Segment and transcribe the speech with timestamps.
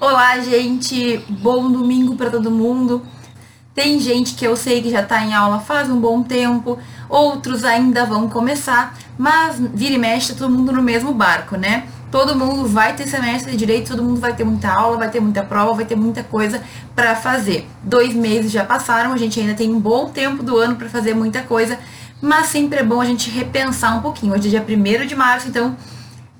[0.00, 1.22] Olá, gente!
[1.28, 3.02] Bom domingo para todo mundo.
[3.74, 7.64] Tem gente que eu sei que já está em aula faz um bom tempo, outros
[7.64, 11.86] ainda vão começar, mas vira e mexe todo mundo no mesmo barco, né?
[12.10, 15.20] Todo mundo vai ter semestre de direito, todo mundo vai ter muita aula, vai ter
[15.20, 16.62] muita prova, vai ter muita coisa
[16.96, 17.68] para fazer.
[17.82, 21.12] Dois meses já passaram, a gente ainda tem um bom tempo do ano para fazer
[21.12, 21.78] muita coisa,
[22.22, 24.32] mas sempre é bom a gente repensar um pouquinho.
[24.32, 25.76] Hoje é dia 1 de março, então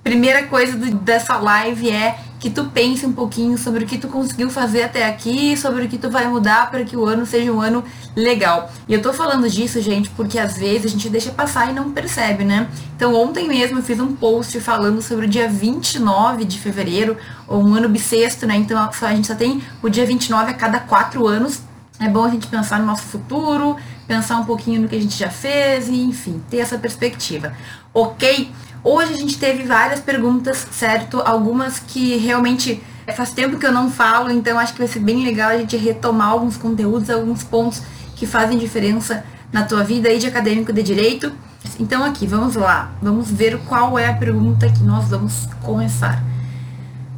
[0.02, 4.08] primeira coisa do, dessa live é que tu pense um pouquinho sobre o que tu
[4.08, 7.52] conseguiu fazer até aqui, sobre o que tu vai mudar para que o ano seja
[7.52, 7.84] um ano
[8.16, 8.72] legal.
[8.88, 11.92] E eu tô falando disso, gente, porque às vezes a gente deixa passar e não
[11.92, 12.66] percebe, né?
[12.96, 17.62] Então ontem mesmo eu fiz um post falando sobre o dia 29 de fevereiro, ou
[17.62, 18.56] um ano bissexto, né?
[18.56, 21.60] Então a gente só tem o dia 29 a cada quatro anos.
[22.00, 23.76] É bom a gente pensar no nosso futuro,
[24.08, 27.52] pensar um pouquinho no que a gente já fez e, enfim, ter essa perspectiva.
[27.92, 28.50] Ok?
[28.82, 31.20] Hoje a gente teve várias perguntas, certo?
[31.20, 32.82] Algumas que realmente
[33.14, 35.76] faz tempo que eu não falo, então acho que vai ser bem legal a gente
[35.76, 37.82] retomar alguns conteúdos, alguns pontos
[38.16, 41.32] que fazem diferença na tua vida aí de acadêmico de direito.
[41.78, 42.92] Então aqui, vamos lá.
[43.02, 46.22] Vamos ver qual é a pergunta que nós vamos começar.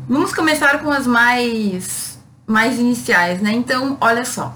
[0.08, 3.52] Vamos começar com as mais mais iniciais, né?
[3.52, 4.54] Então, olha só.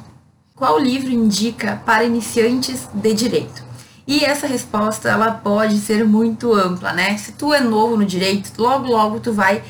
[0.54, 3.65] Qual livro indica para iniciantes de direito?
[4.06, 7.16] E essa resposta ela pode ser muito ampla, né?
[7.18, 9.62] Se tu é novo no direito, logo logo tu vai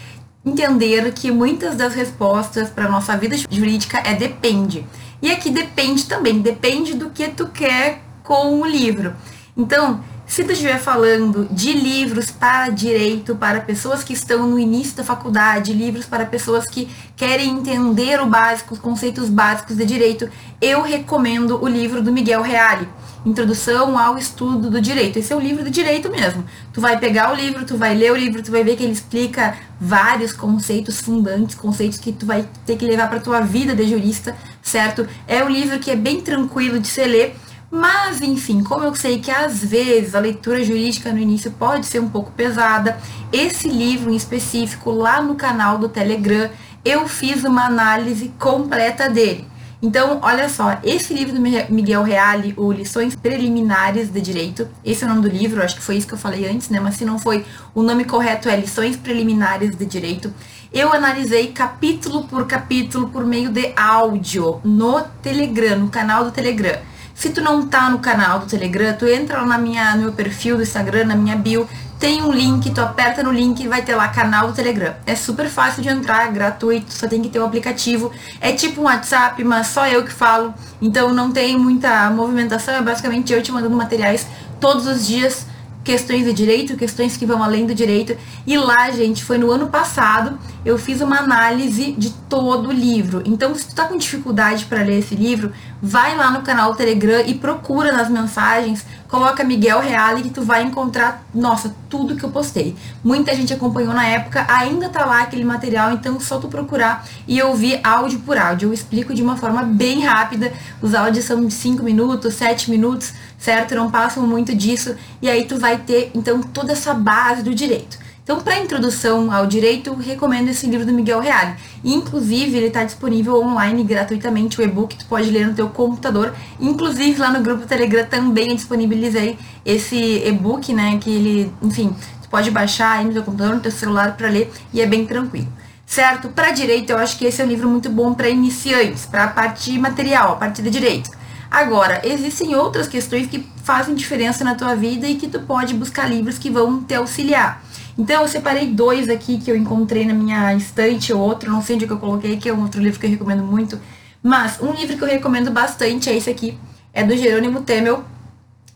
[0.45, 4.87] entender que muitas das respostas para nossa vida jurídica é depende.
[5.23, 9.15] E aqui depende também, depende do que tu quer com o livro.
[9.57, 14.97] Então, se tu estiver falando de livros para direito, para pessoas que estão no início
[14.97, 20.29] da faculdade, livros para pessoas que querem entender o básico, os conceitos básicos de direito,
[20.61, 22.89] eu recomendo o livro do Miguel Reale.
[23.27, 25.19] Introdução ao Estudo do Direito.
[25.19, 26.45] Esse é o livro do direito mesmo.
[26.73, 28.93] Tu vai pegar o livro, tu vai ler o livro, tu vai ver que ele
[28.93, 33.89] explica vários conceitos fundantes, conceitos que tu vai ter que levar para tua vida de
[33.89, 35.09] jurista, certo?
[35.27, 37.35] É um livro que é bem tranquilo de se ler,
[37.69, 41.99] mas enfim, como eu sei que às vezes a leitura jurídica no início pode ser
[41.99, 42.97] um pouco pesada,
[43.33, 46.49] esse livro em específico lá no canal do Telegram,
[46.85, 49.49] eu fiz uma análise completa dele.
[49.87, 55.07] Então, olha só, esse livro do Miguel Reale, o Lições Preliminares de Direito, esse é
[55.07, 56.81] o nome do livro, acho que foi isso que eu falei antes, né?
[56.81, 60.35] Mas se não foi, o nome correto é Lições Preliminares de Direito.
[60.73, 66.81] Eu analisei capítulo por capítulo por meio de áudio no Telegram, no canal do Telegram.
[67.15, 70.13] Se tu não tá no canal do Telegram, tu entra lá na minha, no meu
[70.13, 71.69] perfil do Instagram, na minha bio,
[71.99, 74.95] tem um link, tu aperta no link e vai ter lá canal do Telegram.
[75.07, 78.13] É super fácil de entrar, gratuito, só tem que ter o um aplicativo.
[78.41, 82.83] É tipo um WhatsApp, mas só eu que falo, então não tem muita movimentação, é
[82.83, 84.27] basicamente eu te mandando materiais
[84.61, 85.47] todos os dias
[85.87, 88.19] questões de direito, questões que vão além do direito.
[88.45, 93.23] E lá, gente, foi no ano passado, eu fiz uma análise de todo o livro.
[93.25, 97.23] Então, se tu tá com dificuldade para ler esse livro, vai lá no canal Telegram
[97.25, 102.31] e procura nas mensagens, coloca Miguel Reale que tu vai encontrar, nossa, tudo que eu
[102.31, 102.77] postei.
[103.03, 107.41] Muita gente acompanhou na época, ainda tá lá aquele material, então só tu procurar e
[107.43, 108.69] ouvir áudio por áudio.
[108.69, 110.53] Eu explico de uma forma bem rápida.
[110.83, 113.75] Os áudios são de 5 minutos, 7 minutos certo?
[113.75, 118.06] Não passam muito disso e aí tu vai ter então toda essa base do direito.
[118.27, 121.55] Então, para introdução ao direito, recomendo esse livro do Miguel Reale.
[121.85, 126.35] Inclusive, ele está disponível online gratuitamente, o e-book tu pode ler no teu computador.
[126.59, 132.51] Inclusive, lá no grupo Telegram também disponibilizei esse e-book, né, que ele, enfim, tu pode
[132.51, 135.47] baixar aí no teu computador, no teu celular para ler e é bem tranquilo.
[135.87, 136.29] Certo?
[136.29, 139.29] Para direito, eu acho que esse é um livro muito bom para iniciantes, para a
[139.29, 141.13] parte material, a parte de direito.
[141.49, 146.11] Agora, existem outras questões que fazem diferença na tua vida e que tu pode buscar
[146.11, 147.65] livros que vão te auxiliar.
[147.99, 151.77] Então eu separei dois aqui que eu encontrei na minha estante, ou outro, não sei
[151.77, 153.81] onde que eu coloquei, que é um outro livro que eu recomendo muito.
[154.23, 156.59] Mas um livro que eu recomendo bastante é esse aqui,
[156.93, 158.05] é do Jerônimo Temel,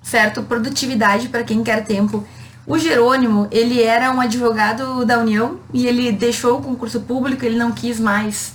[0.02, 0.42] certo?
[0.42, 2.24] Produtividade para quem quer tempo.
[2.66, 7.58] O Jerônimo, ele era um advogado da União e ele deixou o concurso público, ele
[7.58, 8.54] não quis mais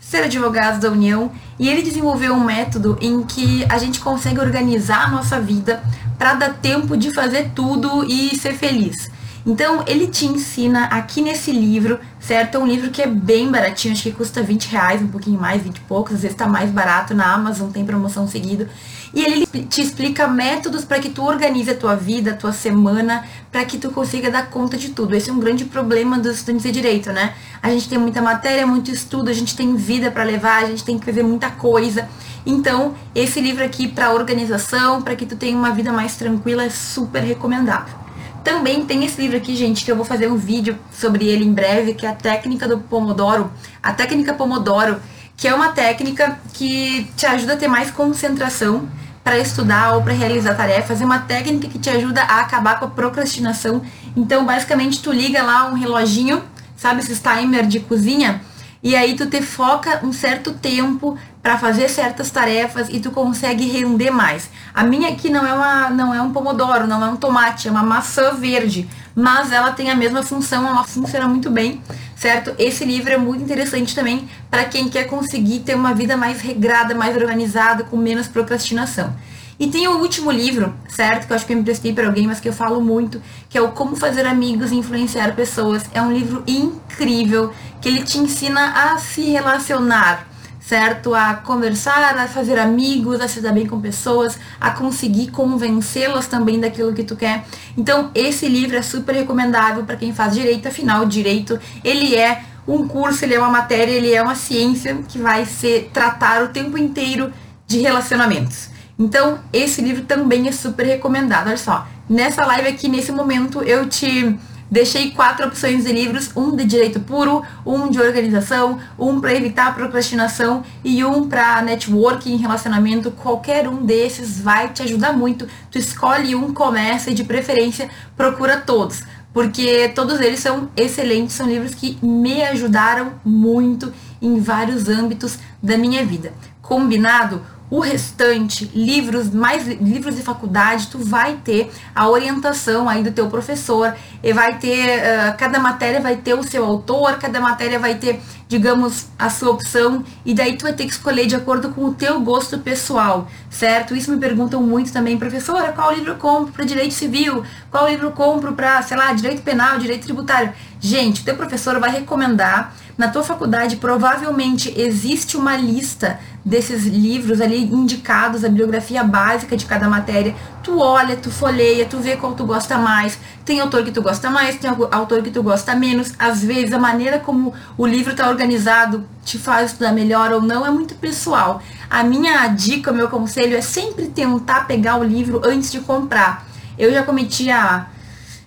[0.00, 5.04] ser advogado da União e ele desenvolveu um método em que a gente consegue organizar
[5.04, 5.82] a nossa vida
[6.18, 9.10] para dar tempo de fazer tudo e ser feliz.
[9.44, 12.56] Então ele te ensina aqui nesse livro, certo?
[12.56, 15.62] É um livro que é bem baratinho, acho que custa 20 reais, um pouquinho mais,
[15.62, 18.68] 20 e poucos, às vezes está mais barato na Amazon, tem promoção seguido.
[19.12, 23.24] E ele te explica métodos para que tu organize a tua vida, a tua semana,
[23.50, 25.16] para que tu consiga dar conta de tudo.
[25.16, 27.34] Esse é um grande problema dos estudantes de direito, né?
[27.60, 30.84] A gente tem muita matéria, muito estudo, a gente tem vida para levar, a gente
[30.84, 32.08] tem que fazer muita coisa.
[32.46, 36.70] Então, esse livro aqui para organização, para que tu tenha uma vida mais tranquila, é
[36.70, 37.99] super recomendável.
[38.42, 41.52] Também tem esse livro aqui, gente, que eu vou fazer um vídeo sobre ele em
[41.52, 43.50] breve, que é a técnica do Pomodoro.
[43.82, 45.00] A técnica Pomodoro,
[45.36, 48.88] que é uma técnica que te ajuda a ter mais concentração
[49.22, 51.00] para estudar ou para realizar tarefas.
[51.00, 53.82] É uma técnica que te ajuda a acabar com a procrastinação.
[54.16, 56.42] Então, basicamente, tu liga lá um reloginho,
[56.76, 58.40] sabe esses timer de cozinha,
[58.82, 63.66] e aí tu te foca um certo tempo para fazer certas tarefas e tu consegue
[63.66, 64.50] render mais.
[64.74, 67.70] A minha aqui não é uma não é um pomodoro, não é um tomate, é
[67.70, 71.82] uma maçã verde, mas ela tem a mesma função, ela funciona muito bem,
[72.16, 72.54] certo?
[72.58, 76.94] Esse livro é muito interessante também para quem quer conseguir ter uma vida mais regrada,
[76.94, 79.14] mais organizada, com menos procrastinação.
[79.60, 81.26] E tem o último livro, certo?
[81.26, 83.60] Que eu acho que eu emprestei para alguém, mas que eu falo muito, que é
[83.60, 85.82] o Como Fazer Amigos e Influenciar Pessoas.
[85.92, 90.26] É um livro incrível, que ele te ensina a se relacionar,
[90.58, 91.14] certo?
[91.14, 96.58] A conversar, a fazer amigos, a se dar bem com pessoas, a conseguir convencê-las também
[96.58, 97.44] daquilo que tu quer.
[97.76, 102.88] Então, esse livro é super recomendável para quem faz direito, afinal, direito, ele é um
[102.88, 106.78] curso, ele é uma matéria, ele é uma ciência que vai ser tratar o tempo
[106.78, 107.30] inteiro
[107.66, 108.69] de relacionamentos.
[109.00, 111.46] Então, esse livro também é super recomendado.
[111.46, 114.38] Olha só, nessa live aqui, nesse momento, eu te
[114.70, 119.74] deixei quatro opções de livros, um de direito puro, um de organização, um para evitar
[119.74, 123.10] procrastinação e um para networking, relacionamento.
[123.10, 125.48] Qualquer um desses vai te ajudar muito.
[125.70, 129.02] Tu escolhe um, começa e de preferência procura todos,
[129.32, 135.78] porque todos eles são excelentes, são livros que me ajudaram muito em vários âmbitos da
[135.78, 136.34] minha vida.
[136.60, 137.40] Combinado?
[137.70, 143.28] O restante, livros, mais livros de faculdade, tu vai ter a orientação aí do teu
[143.28, 147.94] professor, e vai ter, uh, cada matéria vai ter o seu autor, cada matéria vai
[147.94, 151.84] ter, digamos, a sua opção, e daí tu vai ter que escolher de acordo com
[151.84, 153.94] o teu gosto pessoal, certo?
[153.94, 157.44] Isso me perguntam muito também, professora, qual livro eu compro para direito civil?
[157.70, 160.52] Qual livro eu compro para, sei lá, direito penal, direito tributário?
[160.80, 167.40] Gente, o teu professor vai recomendar na tua faculdade provavelmente existe uma lista desses livros
[167.40, 170.34] ali indicados, a bibliografia básica de cada matéria.
[170.62, 173.18] Tu olha, tu folheia, tu vê qual tu gosta mais.
[173.44, 176.12] Tem autor que tu gosta mais, tem autor que tu gosta menos.
[176.18, 180.66] Às vezes a maneira como o livro está organizado te faz estudar melhor ou não
[180.66, 181.62] é muito pessoal.
[181.88, 186.46] A minha dica, o meu conselho é sempre tentar pegar o livro antes de comprar.
[186.78, 187.86] Eu já cometi a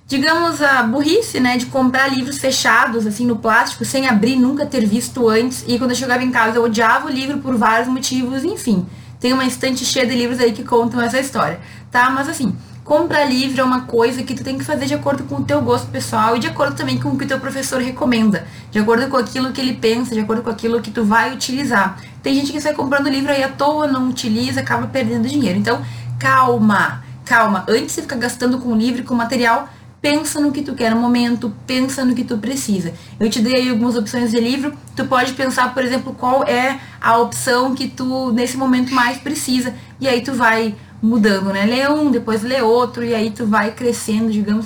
[0.06, 4.86] digamos, a burrice, né, de comprar livros fechados, assim, no plástico, sem abrir, nunca ter
[4.86, 5.64] visto antes.
[5.68, 8.86] E quando eu chegava em casa, eu odiava o livro por vários motivos, enfim.
[9.20, 11.60] Tem uma estante cheia de livros aí que contam essa história,
[11.90, 12.10] tá?
[12.10, 12.54] Mas assim,
[12.84, 15.62] comprar livro é uma coisa que tu tem que fazer de acordo com o teu
[15.62, 19.08] gosto pessoal e de acordo também com o que o teu professor recomenda, de acordo
[19.08, 21.98] com aquilo que ele pensa, de acordo com aquilo que tu vai utilizar.
[22.22, 25.58] Tem gente que sai comprando livro aí à toa, não utiliza, acaba perdendo dinheiro.
[25.58, 25.82] Então,
[26.20, 27.64] calma, calma.
[27.70, 29.70] Antes de ficar gastando com livro com material,
[30.04, 32.94] pensa no que tu quer no momento, pensa no que tu precisa.
[33.18, 36.78] Eu te dei aí algumas opções de livro, tu pode pensar, por exemplo, qual é
[37.00, 41.66] a opção que tu nesse momento mais precisa, e aí tu vai mudando, né?
[41.66, 44.66] Lê um, depois lê outro, e aí tu vai crescendo, digamos,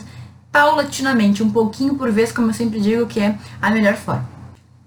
[0.52, 4.28] paulatinamente, um pouquinho por vez, como eu sempre digo, que é a melhor forma.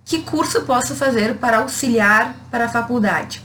[0.04, 3.40] Que curso posso fazer para auxiliar para a faculdade?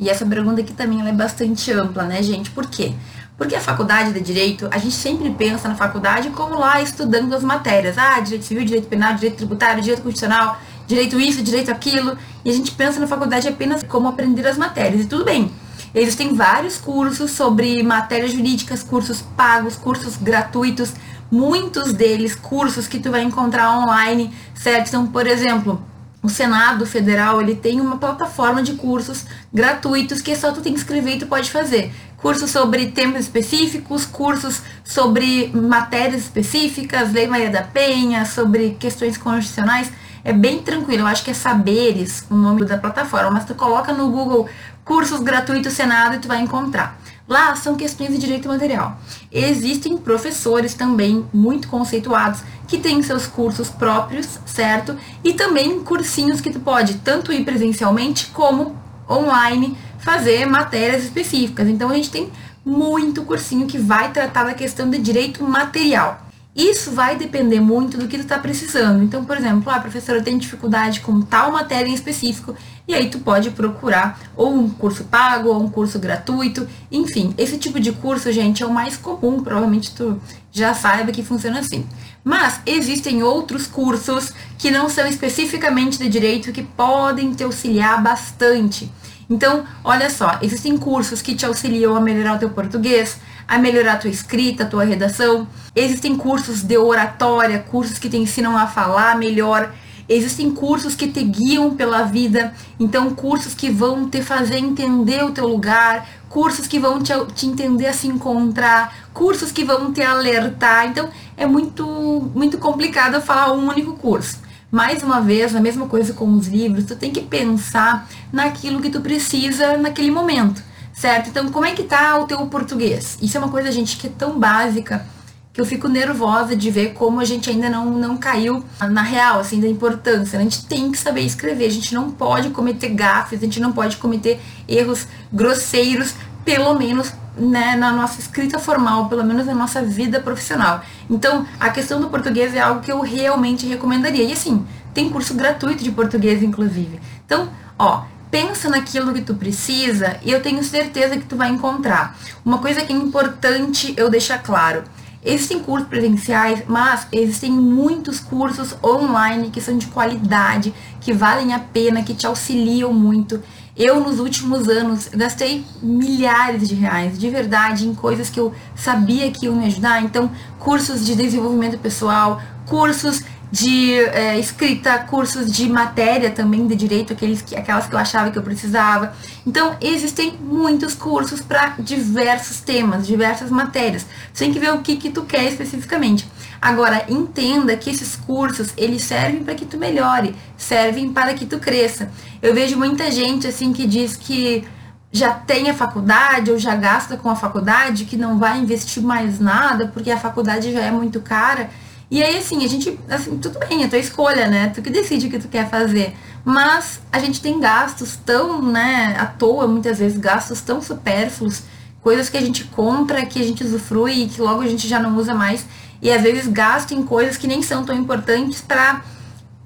[0.00, 2.50] E essa pergunta aqui também é bastante ampla, né, gente?
[2.50, 2.94] Por quê?
[3.36, 7.42] Porque a faculdade de direito, a gente sempre pensa na faculdade como lá estudando as
[7.42, 7.98] matérias.
[7.98, 12.16] Ah, direito civil, direito penal, direito tributário, direito constitucional, direito isso, direito aquilo.
[12.44, 15.02] E a gente pensa na faculdade apenas como aprender as matérias.
[15.02, 15.50] E tudo bem.
[15.92, 20.92] Existem vários cursos sobre matérias jurídicas, cursos pagos, cursos gratuitos,
[21.30, 24.88] muitos deles cursos que tu vai encontrar online, certo?
[24.88, 25.80] Então, por exemplo,
[26.22, 30.72] o Senado Federal, ele tem uma plataforma de cursos gratuitos que é só tu tem
[30.72, 31.92] que escrever e tu pode fazer
[32.24, 39.92] cursos sobre temas específicos, cursos sobre matérias específicas, Lei Maria da Penha, sobre questões constitucionais.
[40.24, 43.92] É bem tranquilo, eu acho que é Saberes o nome da plataforma, mas tu coloca
[43.92, 44.48] no Google
[44.86, 46.98] cursos gratuitos Senado e tu vai encontrar.
[47.28, 48.98] Lá são questões de direito material.
[49.30, 54.96] Existem professores também muito conceituados que têm seus cursos próprios, certo?
[55.22, 61.66] E também cursinhos que tu pode tanto ir presencialmente como online fazer matérias específicas.
[61.66, 62.30] Então a gente tem
[62.64, 66.20] muito cursinho que vai tratar da questão de direito material.
[66.54, 69.02] Isso vai depender muito do que tu está precisando.
[69.02, 72.54] Então, por exemplo, a ah, professora tem dificuldade com tal matéria em específico,
[72.86, 76.68] e aí tu pode procurar ou um curso pago ou um curso gratuito.
[76.92, 80.20] Enfim, esse tipo de curso, gente, é o mais comum, provavelmente tu
[80.52, 81.84] já saiba que funciona assim.
[82.22, 88.88] Mas existem outros cursos que não são especificamente de direito que podem te auxiliar bastante.
[89.34, 93.94] Então, olha só, existem cursos que te auxiliam a melhorar o teu português, a melhorar
[93.94, 95.48] a tua escrita, a tua redação.
[95.74, 99.74] Existem cursos de oratória, cursos que te ensinam a falar melhor.
[100.08, 105.32] Existem cursos que te guiam pela vida, então cursos que vão te fazer entender o
[105.32, 110.00] teu lugar, cursos que vão te, te entender a se encontrar, cursos que vão te
[110.00, 110.86] alertar.
[110.86, 111.84] Então é muito,
[112.32, 114.43] muito complicado falar um único curso.
[114.74, 118.90] Mais uma vez, a mesma coisa com os livros, tu tem que pensar naquilo que
[118.90, 120.60] tu precisa naquele momento,
[120.92, 121.28] certo?
[121.28, 123.16] Então, como é que tá o teu português?
[123.22, 125.06] Isso é uma coisa, gente, que é tão básica
[125.52, 129.38] que eu fico nervosa de ver como a gente ainda não, não caiu na real,
[129.38, 130.40] assim, da importância.
[130.40, 133.70] A gente tem que saber escrever, a gente não pode cometer gafes, a gente não
[133.70, 139.82] pode cometer erros grosseiros, pelo menos né, na nossa escrita formal, pelo menos na nossa
[139.82, 140.82] vida profissional.
[141.08, 144.24] Então, a questão do português é algo que eu realmente recomendaria.
[144.24, 147.00] E assim, tem curso gratuito de português, inclusive.
[147.26, 147.48] Então,
[147.78, 152.16] ó, pensa naquilo que tu precisa e eu tenho certeza que tu vai encontrar.
[152.44, 154.84] Uma coisa que é importante eu deixar claro
[155.24, 161.58] Existem cursos presenciais, mas existem muitos cursos online que são de qualidade, que valem a
[161.58, 163.42] pena, que te auxiliam muito.
[163.76, 169.30] Eu, nos últimos anos, gastei milhares de reais, de verdade, em coisas que eu sabia
[169.32, 170.00] que iam me ajudar.
[170.02, 177.12] Então, cursos de desenvolvimento pessoal, cursos de é, escrita, cursos de matéria também de direito,
[177.12, 179.12] aqueles que, aquelas que eu achava que eu precisava.
[179.46, 184.06] Então, existem muitos cursos para diversos temas, diversas matérias.
[184.32, 186.28] Você tem que ver o que, que tu quer especificamente.
[186.64, 191.58] Agora, entenda que esses cursos, eles servem para que tu melhore, servem para que tu
[191.58, 192.10] cresça.
[192.40, 194.66] Eu vejo muita gente assim que diz que
[195.12, 199.38] já tem a faculdade ou já gasta com a faculdade, que não vai investir mais
[199.38, 201.68] nada porque a faculdade já é muito cara.
[202.10, 204.72] E aí, assim, a gente, assim, tudo bem, é tua escolha, né?
[204.74, 206.16] Tu que decide o que tu quer fazer.
[206.46, 211.62] Mas a gente tem gastos tão, né, à toa, muitas vezes, gastos tão supérfluos,
[212.00, 214.98] coisas que a gente compra, que a gente usufrui e que logo a gente já
[214.98, 215.66] não usa mais.
[216.00, 219.02] E às vezes gasta em coisas que nem são tão importantes pra.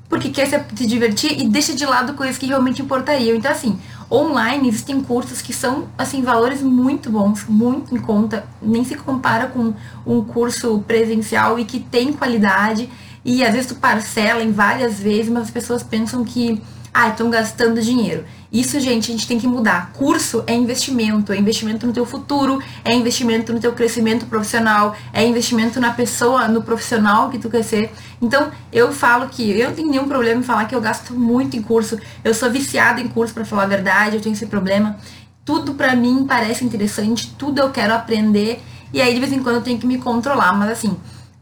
[0.09, 3.37] Porque quer se divertir e deixa de lado coisas que realmente importariam.
[3.37, 3.79] Então, assim,
[4.11, 9.49] online existem cursos que são assim valores muito bons, muito em conta, nem se compara
[9.49, 9.75] com
[10.07, 12.89] um curso presencial e que tem qualidade
[13.25, 16.63] e às vezes tu parcela em várias vezes, mas as pessoas pensam que
[17.01, 18.25] ah, estão gastando dinheiro.
[18.53, 19.93] Isso, gente, a gente tem que mudar.
[19.93, 25.25] Curso é investimento, é investimento no teu futuro, é investimento no teu crescimento profissional, é
[25.25, 27.93] investimento na pessoa, no profissional que tu quer ser.
[28.21, 31.57] Então, eu falo que eu não tenho nenhum problema em falar que eu gasto muito
[31.57, 32.01] em curso.
[32.25, 34.97] Eu sou viciada em curso, para falar a verdade, eu tenho esse problema.
[35.45, 38.61] Tudo para mim parece interessante, tudo eu quero aprender,
[38.93, 40.97] e aí de vez em quando eu tenho que me controlar, mas assim,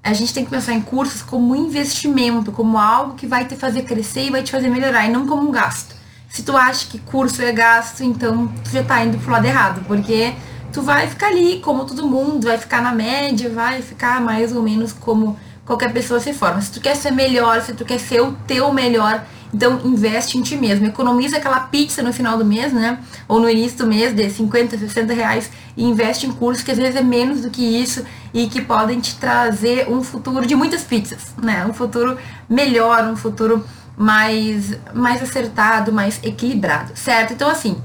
[0.07, 3.83] a gente tem que pensar em cursos como investimento, como algo que vai te fazer
[3.83, 5.97] crescer e vai te fazer melhorar, e não como um gasto.
[6.29, 9.85] Se tu acha que curso é gasto, então tu já tá indo pro lado errado,
[9.85, 10.33] porque
[10.73, 14.63] tu vai ficar ali como todo mundo, vai ficar na média, vai ficar mais ou
[14.63, 16.63] menos como qualquer pessoa se forma.
[16.63, 19.25] Se tu quer ser melhor, se tu quer ser o teu melhor,
[19.57, 20.85] então investe em ti mesmo.
[20.87, 22.99] Economiza aquela pizza no final do mês, né?
[23.27, 26.77] Ou no início do mês de 50, 60 reais e investe em cursos que às
[26.77, 30.83] vezes é menos do que isso e que podem te trazer um futuro de muitas
[30.83, 31.65] pizzas, né?
[31.67, 33.65] Um futuro melhor, um futuro
[33.97, 37.33] mais, mais acertado, mais equilibrado, certo?
[37.33, 37.79] Então, assim,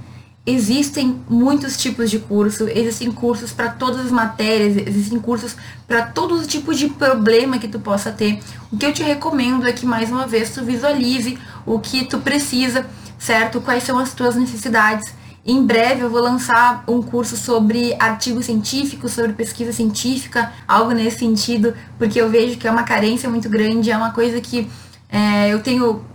[0.46, 5.56] existem muitos tipos de curso, existem cursos para todas as matérias, existem cursos
[5.88, 8.40] para todos os tipos de problema que tu possa ter.
[8.72, 12.20] O que eu te recomendo é que, mais uma vez, tu visualize o que tu
[12.20, 12.88] precisa,
[13.20, 13.62] certo?
[13.62, 15.14] Quais são as tuas necessidades.
[15.46, 21.20] Em breve eu vou lançar um curso sobre artigos científicos, sobre pesquisa científica, algo nesse
[21.20, 24.70] sentido, porque eu vejo que é uma carência muito grande, é uma coisa que
[25.10, 26.06] é, eu tenho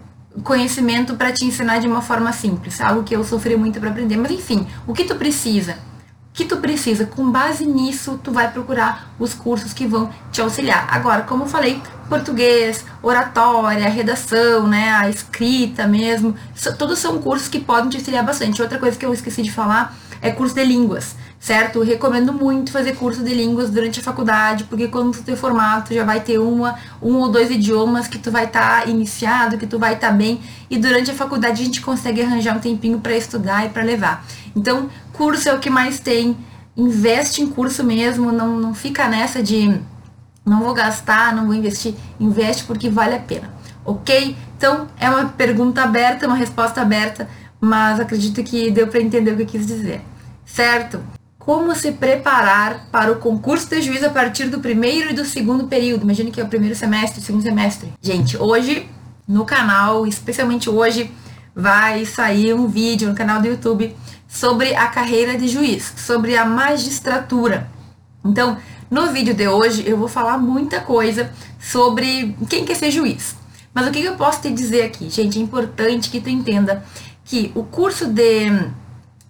[0.42, 4.16] conhecimento para te ensinar de uma forma simples, algo que eu sofri muito para aprender.
[4.16, 5.78] Mas enfim, o que tu precisa?
[6.30, 7.06] O que tu precisa?
[7.06, 10.86] Com base nisso, tu vai procurar os cursos que vão te auxiliar.
[10.90, 16.34] Agora, como eu falei, português, oratória, redação, né, a escrita mesmo,
[16.78, 18.60] todos são cursos que podem te auxiliar bastante.
[18.60, 21.82] Outra coisa que eu esqueci de falar é curso de línguas certo?
[21.82, 26.04] recomendo muito fazer curso de línguas durante a faculdade, porque quando tu ter formato já
[26.04, 29.78] vai ter uma, um ou dois idiomas que tu vai estar tá iniciado, que tu
[29.78, 30.40] vai estar tá bem,
[30.70, 34.24] e durante a faculdade a gente consegue arranjar um tempinho para estudar e para levar.
[34.54, 36.36] Então, curso é o que mais tem.
[36.76, 39.80] Investe em curso mesmo, não, não fica nessa de
[40.44, 43.50] não vou gastar, não vou investir, investe porque vale a pena,
[43.84, 44.36] ok?
[44.56, 47.28] Então, é uma pergunta aberta, uma resposta aberta,
[47.60, 50.02] mas acredito que deu para entender o que eu quis dizer,
[50.44, 51.15] certo?
[51.46, 55.68] Como se preparar para o concurso de juiz a partir do primeiro e do segundo
[55.68, 56.02] período.
[56.02, 57.92] Imagina que é o primeiro semestre, segundo semestre.
[58.02, 58.88] Gente, hoje
[59.28, 61.08] no canal, especialmente hoje,
[61.54, 63.94] vai sair um vídeo no canal do YouTube
[64.26, 67.70] sobre a carreira de juiz, sobre a magistratura.
[68.24, 68.58] Então,
[68.90, 73.36] no vídeo de hoje eu vou falar muita coisa sobre quem quer ser juiz.
[73.72, 75.08] Mas o que eu posso te dizer aqui?
[75.08, 76.84] Gente, é importante que tu entenda
[77.24, 78.50] que o curso de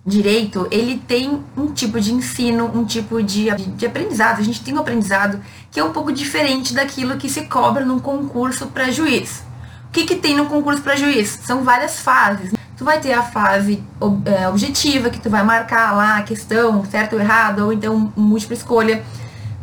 [0.06, 4.38] direito, ele tem um tipo de ensino, um tipo de, de aprendizado.
[4.38, 7.98] A gente tem um aprendizado que é um pouco diferente daquilo que se cobra num
[7.98, 9.42] concurso para juiz.
[9.88, 11.40] O que, que tem no concurso para juiz?
[11.44, 12.52] São várias fases.
[12.76, 13.82] Tu vai ter a fase
[14.26, 18.54] é, objetiva, que tu vai marcar lá a questão, certo ou errado, ou então múltipla
[18.54, 19.02] escolha.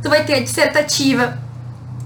[0.01, 1.37] Tu vai ter a dissertativa,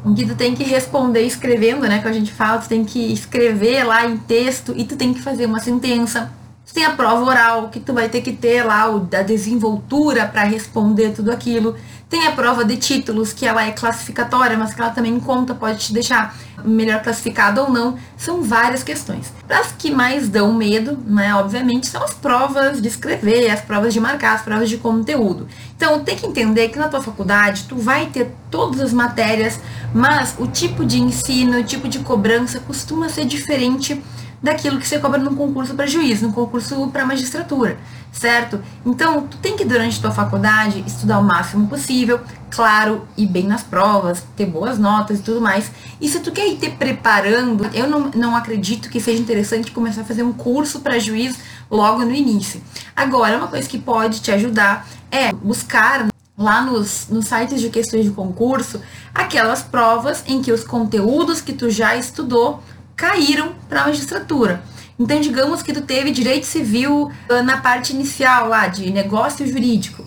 [0.05, 2.01] em que tu tem que responder escrevendo, né?
[2.01, 5.21] Que a gente fala, tu tem que escrever lá em texto e tu tem que
[5.21, 6.31] fazer uma sentença.
[6.67, 10.27] Tu tem a prova oral, que tu vai ter que ter lá o da desenvoltura
[10.27, 11.77] para responder tudo aquilo.
[12.09, 15.79] Tem a prova de títulos, que ela é classificatória, mas que ela também conta, pode
[15.79, 17.97] te deixar melhor classificado ou não.
[18.17, 19.31] São várias questões.
[19.49, 23.99] As que mais dão medo, né, obviamente, são as provas de escrever, as provas de
[24.01, 25.47] marcar, as provas de conteúdo.
[25.75, 29.59] Então, tem que entender que na tua faculdade tu vai ter todas as matérias,
[29.93, 34.01] mas o tipo de ensino, o tipo de cobrança costuma ser diferente
[34.41, 37.77] daquilo que você cobra num concurso para juiz, num concurso para magistratura,
[38.11, 38.61] certo?
[38.85, 43.63] Então, tu tem que durante tua faculdade estudar o máximo possível, claro, e bem nas
[43.63, 45.71] provas, ter boas notas e tudo mais.
[45.99, 50.01] E se tu quer ir te preparando, eu não, não acredito que seja interessante começar
[50.01, 51.37] a fazer um curso para juiz
[51.69, 52.61] logo no início.
[52.95, 58.05] Agora, uma coisa que pode te ajudar é buscar lá nos, nos sites de questões
[58.05, 58.79] de concurso
[59.13, 62.61] aquelas provas em que os conteúdos que tu já estudou
[62.97, 64.63] caíram para a magistratura.
[64.99, 70.03] Então, digamos que tu teve direito civil ah, na parte inicial lá de negócio jurídico.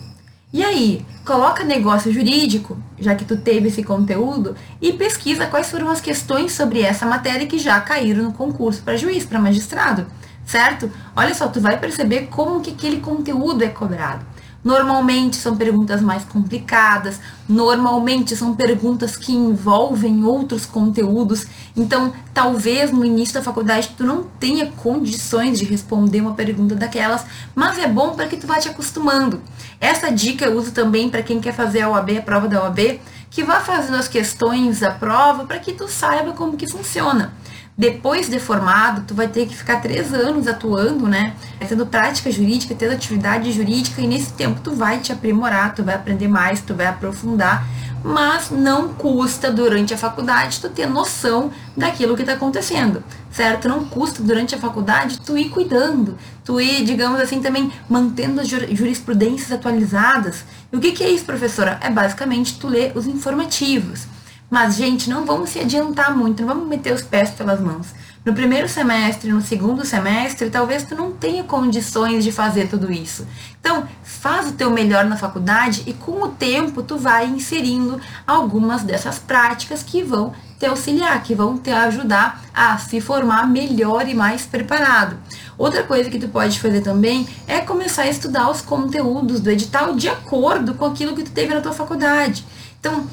[0.53, 5.89] E aí, coloca negócio jurídico, já que tu teve esse conteúdo, e pesquisa quais foram
[5.89, 10.05] as questões sobre essa matéria que já caíram no concurso para juiz, para magistrado,
[10.45, 10.91] certo?
[11.15, 14.25] Olha só, tu vai perceber como que aquele conteúdo é cobrado.
[14.63, 21.47] Normalmente são perguntas mais complicadas, normalmente são perguntas que envolvem outros conteúdos.
[21.75, 27.25] Então, talvez no início da faculdade tu não tenha condições de responder uma pergunta daquelas,
[27.55, 29.41] mas é bom para que tu vá te acostumando.
[29.79, 32.99] Essa dica eu uso também para quem quer fazer a OAB, a prova da OAB,
[33.31, 37.33] que vá fazendo as questões da prova para que tu saiba como que funciona.
[37.81, 41.33] Depois de formado, tu vai ter que ficar três anos atuando, né?
[41.67, 45.95] Tendo prática jurídica, tendo atividade jurídica, e nesse tempo tu vai te aprimorar, tu vai
[45.95, 47.65] aprender mais, tu vai aprofundar,
[48.03, 53.67] mas não custa durante a faculdade tu ter noção daquilo que está acontecendo, certo?
[53.67, 56.15] Não custa durante a faculdade tu ir cuidando,
[56.45, 60.45] tu ir, digamos assim, também mantendo as jurisprudências atualizadas.
[60.71, 61.79] E o que, que é isso, professora?
[61.81, 64.05] É basicamente tu ler os informativos.
[64.51, 67.87] Mas, gente, não vamos se adiantar muito, não vamos meter os pés pelas mãos.
[68.25, 73.25] No primeiro semestre, no segundo semestre, talvez tu não tenha condições de fazer tudo isso.
[73.61, 78.83] Então, faz o teu melhor na faculdade e com o tempo tu vai inserindo algumas
[78.83, 84.13] dessas práticas que vão te auxiliar, que vão te ajudar a se formar melhor e
[84.13, 85.15] mais preparado.
[85.57, 89.95] Outra coisa que tu pode fazer também é começar a estudar os conteúdos do edital
[89.95, 92.45] de acordo com aquilo que tu teve na tua faculdade.
[92.77, 93.07] Então,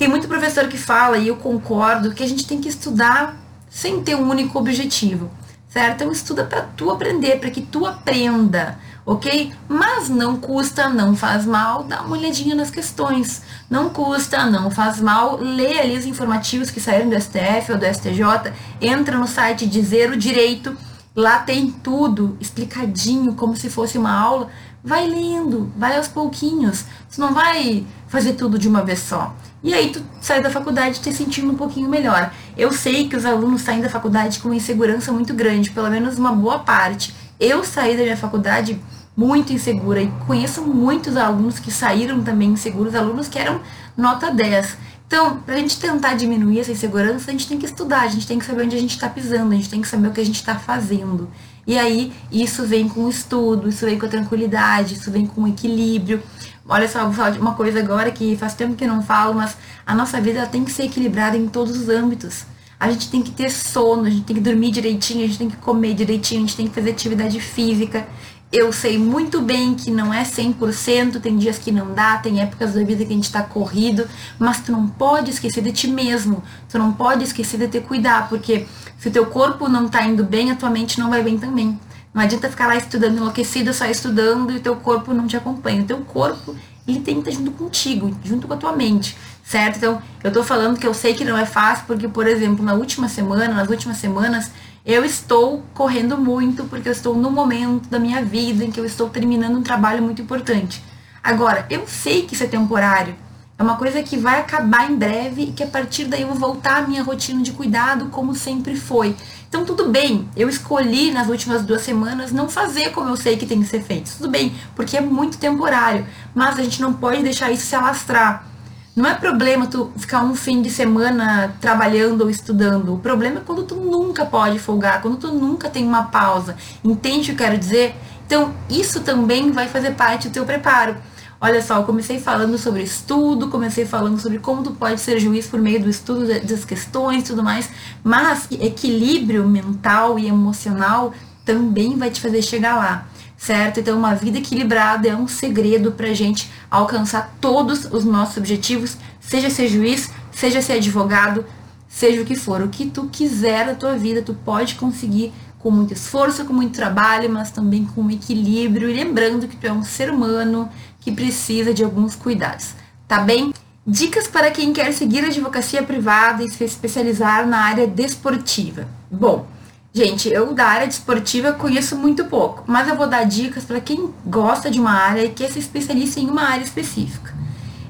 [0.00, 3.36] tem muito professor que fala, e eu concordo, que a gente tem que estudar
[3.68, 5.30] sem ter um único objetivo,
[5.68, 5.96] certo?
[5.96, 9.52] Então estuda para tu aprender, para que tu aprenda, ok?
[9.68, 13.42] Mas não custa, não faz mal, dá uma olhadinha nas questões.
[13.68, 17.84] Não custa, não faz mal, lê ali os informativos que saíram do STF ou do
[17.84, 20.74] STJ, entra no site Dizer o Direito,
[21.14, 24.48] lá tem tudo explicadinho, como se fosse uma aula.
[24.82, 26.86] Vai lendo, vai aos pouquinhos.
[27.06, 29.36] Você não vai fazer tudo de uma vez só.
[29.62, 32.32] E aí tu sai da faculdade te sentindo um pouquinho melhor.
[32.56, 36.18] Eu sei que os alunos saem da faculdade com uma insegurança muito grande, pelo menos
[36.18, 37.14] uma boa parte.
[37.38, 38.80] Eu saí da minha faculdade
[39.16, 43.60] muito insegura e conheço muitos alunos que saíram também inseguros, alunos que eram
[43.96, 44.78] nota 10.
[45.10, 48.28] Então, para a gente tentar diminuir essa insegurança, a gente tem que estudar, a gente
[48.28, 50.20] tem que saber onde a gente está pisando, a gente tem que saber o que
[50.20, 51.28] a gente está fazendo.
[51.66, 55.48] E aí, isso vem com o estudo, isso vem com a tranquilidade, isso vem com
[55.48, 56.22] equilíbrio.
[56.64, 59.56] Olha só, vou falar de uma coisa agora que faz tempo que não falo, mas
[59.84, 62.44] a nossa vida tem que ser equilibrada em todos os âmbitos.
[62.78, 65.50] A gente tem que ter sono, a gente tem que dormir direitinho, a gente tem
[65.50, 68.06] que comer direitinho, a gente tem que fazer atividade física.
[68.52, 72.74] Eu sei muito bem que não é 100%, tem dias que não dá, tem épocas
[72.74, 74.08] da vida que a gente tá corrido,
[74.40, 78.28] mas tu não pode esquecer de ti mesmo, tu não pode esquecer de te cuidar,
[78.28, 78.66] porque
[78.98, 81.78] se o teu corpo não tá indo bem, a tua mente não vai bem também.
[82.12, 85.82] Não adianta ficar lá estudando enlouquecida, só estudando e o teu corpo não te acompanha.
[85.82, 86.56] O teu corpo,
[86.88, 89.76] ele tem que estar junto contigo, junto com a tua mente, certo?
[89.76, 92.74] Então, eu tô falando que eu sei que não é fácil, porque, por exemplo, na
[92.74, 94.50] última semana, nas últimas semanas,
[94.84, 98.84] eu estou correndo muito, porque eu estou no momento da minha vida em que eu
[98.84, 100.82] estou terminando um trabalho muito importante.
[101.22, 103.14] Agora, eu sei que isso é temporário.
[103.58, 106.36] É uma coisa que vai acabar em breve e que a partir daí eu vou
[106.36, 109.14] voltar à minha rotina de cuidado como sempre foi.
[109.50, 113.44] Então tudo bem, eu escolhi nas últimas duas semanas não fazer como eu sei que
[113.44, 114.10] tem que ser feito.
[114.16, 118.46] Tudo bem, porque é muito temporário, mas a gente não pode deixar isso se alastrar.
[118.94, 122.94] Não é problema tu ficar um fim de semana trabalhando ou estudando.
[122.94, 126.56] O problema é quando tu nunca pode folgar, quando tu nunca tem uma pausa.
[126.84, 127.94] Entende o que eu quero dizer?
[128.26, 130.96] Então, isso também vai fazer parte do teu preparo.
[131.40, 135.46] Olha só, eu comecei falando sobre estudo, comecei falando sobre como tu pode ser juiz
[135.46, 137.70] por meio do estudo das questões e tudo mais,
[138.04, 143.06] mas equilíbrio mental e emocional também vai te fazer chegar lá,
[143.40, 143.80] certo?
[143.80, 149.48] Então, uma vida equilibrada é um segredo pra gente alcançar todos os nossos objetivos, seja
[149.48, 151.46] ser juiz, seja ser advogado,
[151.88, 155.70] seja o que for, o que tu quiser na tua vida, tu pode conseguir com
[155.70, 158.90] muito esforço, com muito trabalho, mas também com equilíbrio.
[158.90, 160.68] E lembrando que tu é um ser humano
[161.00, 162.74] que precisa de alguns cuidados,
[163.08, 163.54] tá bem?
[163.86, 168.86] Dicas para quem quer seguir a advocacia privada e se especializar na área desportiva.
[169.10, 169.46] Bom,
[169.92, 174.12] gente, eu da área desportiva conheço muito pouco, mas eu vou dar dicas para quem
[174.24, 177.34] gosta de uma área e quer se especializar em uma área específica.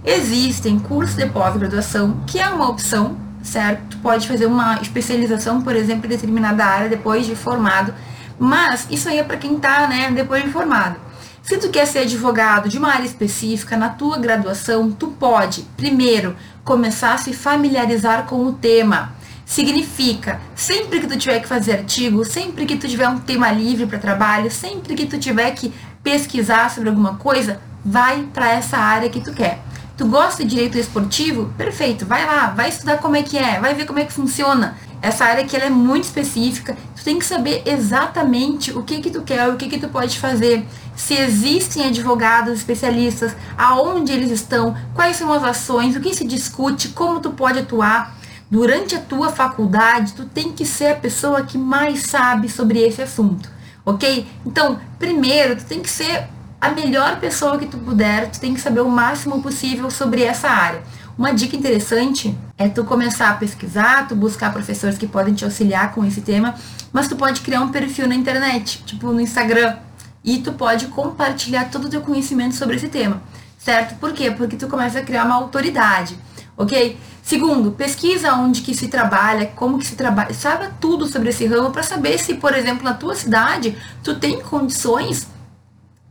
[0.04, 3.82] Existem cursos de pós-graduação, que é uma opção, certo?
[3.90, 7.92] Tu pode fazer uma especialização, por exemplo, em determinada área depois de formado,
[8.38, 10.96] mas isso aí é para quem tá, né, depois de formado.
[11.42, 16.36] Se tu quer ser advogado de uma área específica na tua graduação, tu pode, primeiro,
[16.64, 19.12] começar a se familiarizar com o tema.
[19.50, 23.84] Significa, sempre que tu tiver que fazer artigo, sempre que tu tiver um tema livre
[23.84, 29.10] para trabalho, sempre que tu tiver que pesquisar sobre alguma coisa, vai para essa área
[29.10, 29.58] que tu quer.
[29.96, 31.52] Tu gosta de direito esportivo?
[31.58, 34.76] Perfeito, vai lá, vai estudar como é que é, vai ver como é que funciona.
[35.02, 39.10] Essa área aqui ela é muito específica, tu tem que saber exatamente o que que
[39.10, 44.76] tu quer, o que que tu pode fazer, se existem advogados especialistas, aonde eles estão,
[44.94, 48.19] quais são as ações, o que se discute, como tu pode atuar.
[48.50, 53.00] Durante a tua faculdade, tu tem que ser a pessoa que mais sabe sobre esse
[53.00, 53.48] assunto,
[53.86, 54.26] ok?
[54.44, 56.24] Então, primeiro, tu tem que ser
[56.60, 60.48] a melhor pessoa que tu puder, tu tem que saber o máximo possível sobre essa
[60.48, 60.82] área.
[61.16, 65.92] Uma dica interessante é tu começar a pesquisar, tu buscar professores que podem te auxiliar
[65.92, 66.56] com esse tema,
[66.92, 69.76] mas tu pode criar um perfil na internet, tipo no Instagram,
[70.24, 73.22] e tu pode compartilhar todo o teu conhecimento sobre esse tema,
[73.56, 73.94] certo?
[74.00, 74.28] Por quê?
[74.32, 76.18] Porque tu começa a criar uma autoridade,
[76.60, 76.98] ok?
[77.22, 81.70] Segundo, pesquisa onde que se trabalha, como que se trabalha, saiba tudo sobre esse ramo
[81.70, 85.26] para saber se, por exemplo, na tua cidade, tu tem condições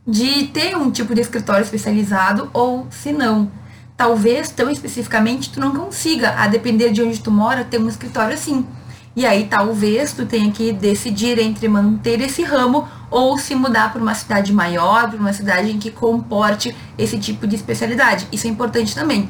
[0.07, 3.51] de ter um tipo de escritório especializado ou se não
[3.95, 8.33] talvez tão especificamente tu não consiga, a depender de onde tu mora, ter um escritório
[8.33, 8.65] assim.
[9.13, 14.01] E aí talvez tu tenha que decidir entre manter esse ramo ou se mudar para
[14.01, 18.25] uma cidade maior, para uma cidade em que comporte esse tipo de especialidade.
[18.31, 19.29] Isso é importante também,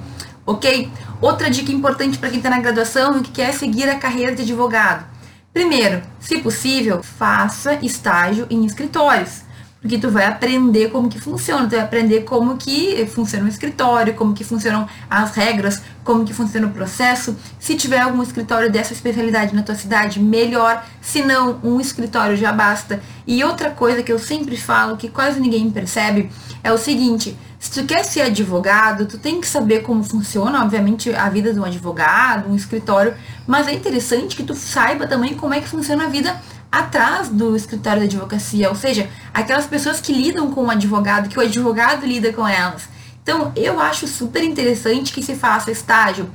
[0.50, 0.90] ok?
[1.22, 4.42] Outra dica importante para quem está na graduação e que quer seguir a carreira de
[4.42, 5.06] advogado.
[5.54, 9.44] Primeiro, se possível, faça estágio em escritórios
[9.82, 14.14] porque tu vai aprender como que funciona, tu vai aprender como que funciona o escritório,
[14.14, 17.36] como que funcionam as regras, como que funciona o processo.
[17.58, 20.86] Se tiver algum escritório dessa especialidade na tua cidade, melhor.
[21.02, 23.02] Se não, um escritório já basta.
[23.26, 26.30] E outra coisa que eu sempre falo, que quase ninguém percebe,
[26.62, 31.14] é o seguinte, se tu quer ser advogado, tu tem que saber como funciona, obviamente,
[31.14, 33.14] a vida de um advogado, um escritório,
[33.46, 36.36] mas é interessante que tu saiba também como é que funciona a vida
[36.72, 41.40] atrás do escritório da advocacia, ou seja, aquelas pessoas que lidam com o advogado, que
[41.40, 42.88] o advogado lida com elas.
[43.24, 46.30] Então, eu acho super interessante que se faça estágio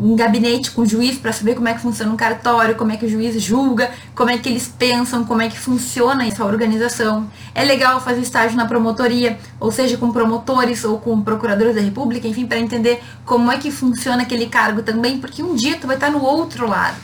[0.00, 2.96] um gabinete com o juiz para saber como é que funciona um cartório, como é
[2.96, 7.30] que o juiz julga, como é que eles pensam, como é que funciona essa organização.
[7.54, 12.26] É legal fazer estágio na promotoria, ou seja, com promotores ou com procuradores da república,
[12.26, 15.96] enfim, para entender como é que funciona aquele cargo também, porque um dia tu vai
[15.96, 16.96] estar no outro lado.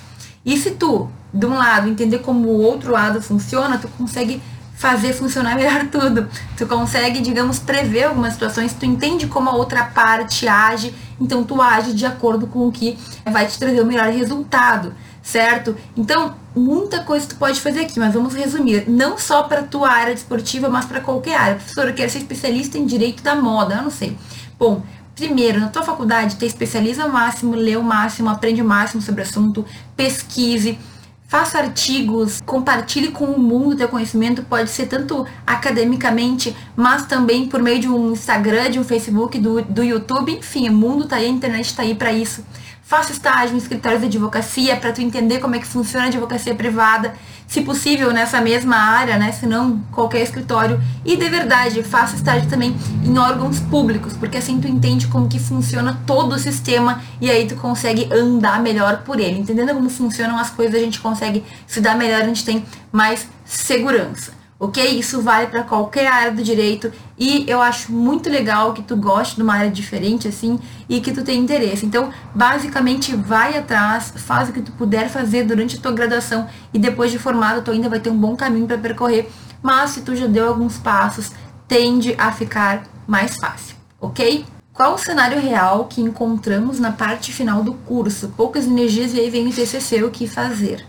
[0.44, 4.40] E se tu de um lado, entender como o outro lado funciona, tu consegue
[4.76, 6.28] fazer funcionar melhor tudo.
[6.56, 11.60] Tu consegue, digamos, prever algumas situações, tu entende como a outra parte age, então tu
[11.60, 15.74] age de acordo com o que vai te trazer o melhor resultado, certo?
[15.96, 20.12] Então, muita coisa tu pode fazer aqui, mas vamos resumir, não só para tua área
[20.12, 21.56] esportiva, mas para qualquer área.
[21.56, 24.16] Professor, eu quero ser especialista em direito da moda, eu não sei.
[24.58, 24.82] Bom,
[25.14, 29.22] primeiro, na tua faculdade, te especializa ao máximo, lê o máximo, aprende o máximo sobre
[29.22, 29.64] o assunto,
[29.96, 30.78] pesquise,
[31.26, 37.62] faça artigos, compartilhe com o mundo teu conhecimento, pode ser tanto academicamente, mas também por
[37.62, 41.26] meio de um Instagram, de um Facebook, do, do YouTube, enfim, o mundo tá aí,
[41.26, 42.44] a internet tá aí para isso.
[42.86, 46.54] Faça estágio em escritórios de advocacia para tu entender como é que funciona a advocacia
[46.54, 47.14] privada.
[47.48, 49.32] se possível nessa mesma área, né?
[49.32, 50.80] Se não qualquer escritório.
[51.04, 55.40] E de verdade, faça estágio também em órgãos públicos, porque assim tu entende como que
[55.40, 59.40] funciona todo o sistema e aí tu consegue andar melhor por ele.
[59.40, 63.26] Entendendo como funcionam as coisas, a gente consegue se dar melhor, a gente tem mais
[63.44, 64.98] segurança ok?
[64.98, 69.36] Isso vale para qualquer área do direito e eu acho muito legal que tu goste
[69.36, 71.84] de uma área diferente assim e que tu tenha interesse.
[71.84, 76.78] Então, basicamente, vai atrás, faz o que tu puder fazer durante a tua graduação e
[76.78, 79.28] depois de formado tu ainda vai ter um bom caminho para percorrer,
[79.62, 81.32] mas se tu já deu alguns passos,
[81.68, 84.44] tende a ficar mais fácil, ok?
[84.72, 88.28] Qual o cenário real que encontramos na parte final do curso?
[88.36, 90.84] Poucas energias e aí vem o TCC, o que fazer?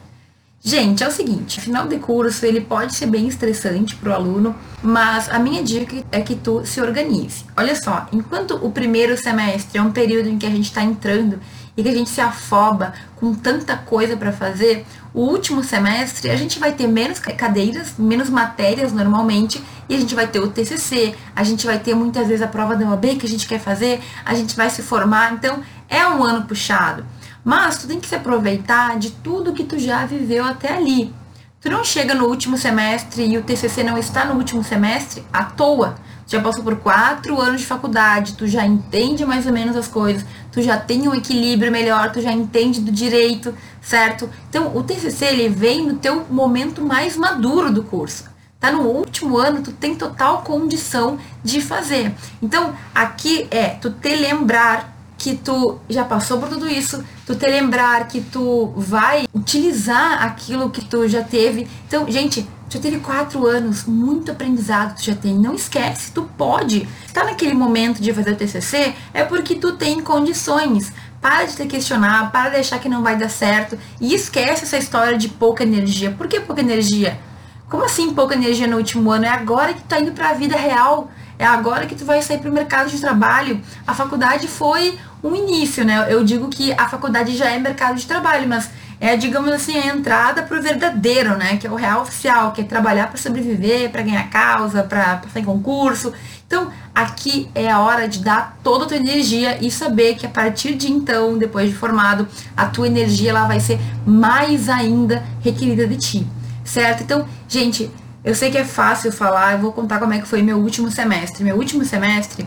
[0.67, 4.53] Gente, é o seguinte, final de curso ele pode ser bem estressante para o aluno,
[4.83, 7.45] mas a minha dica é que tu se organize.
[7.55, 11.39] Olha só, enquanto o primeiro semestre é um período em que a gente está entrando
[11.77, 16.35] e que a gente se afoba com tanta coisa para fazer, o último semestre a
[16.35, 21.15] gente vai ter menos cadeiras, menos matérias normalmente, e a gente vai ter o TCC,
[21.33, 24.01] a gente vai ter muitas vezes a prova da OAB que a gente quer fazer,
[24.25, 27.05] a gente vai se formar, então é um ano puxado.
[27.47, 31.15] Mas tu tem que se aproveitar de tudo que tu já viveu até ali.
[31.61, 35.45] Tu não chega no último semestre e o TCC não está no último semestre à
[35.45, 35.95] toa.
[36.27, 39.87] Tu já passou por quatro anos de faculdade, tu já entende mais ou menos as
[39.87, 44.29] coisas, tu já tem um equilíbrio melhor, tu já entende do direito, certo?
[44.49, 48.25] Então, o TCC ele vem no teu momento mais maduro do curso.
[48.59, 52.13] Tá no último ano, tu tem total condição de fazer.
[52.41, 57.47] Então, aqui é tu te lembrar que tu já passou por tudo isso, tu te
[57.47, 61.67] lembrar que tu vai utilizar aquilo que tu já teve.
[61.87, 65.33] Então, gente, já teve quatro anos, muito aprendizado tu já tem.
[65.33, 66.87] Não esquece, tu pode.
[67.05, 70.91] Está naquele momento de fazer o TCC, é porque tu tem condições.
[71.19, 74.77] Para de te questionar, para de achar que não vai dar certo e esquece essa
[74.77, 76.11] história de pouca energia.
[76.11, 77.19] Por que pouca energia?
[77.67, 79.25] Como assim pouca energia no último ano?
[79.25, 81.09] É agora que tu tá indo para a vida real.
[81.39, 83.61] É agora que tu vai sair para o mercado de trabalho.
[83.85, 86.07] A faculdade foi um início, né?
[86.09, 88.69] Eu digo que a faculdade já é mercado de trabalho, mas
[88.99, 91.57] é, digamos assim, a entrada para o verdadeiro, né?
[91.57, 95.39] Que é o real oficial, que é trabalhar para sobreviver, para ganhar causa, para passar
[95.39, 96.11] em concurso.
[96.47, 100.29] Então, aqui é a hora de dar toda a tua energia e saber que a
[100.29, 105.85] partir de então, depois de formado, a tua energia ela vai ser mais ainda requerida
[105.85, 106.27] de ti,
[106.63, 107.03] certo?
[107.03, 107.91] Então, gente,
[108.27, 110.91] eu sei que é fácil falar, eu vou contar como é que foi meu último
[110.91, 111.45] semestre.
[111.45, 112.45] Meu último semestre,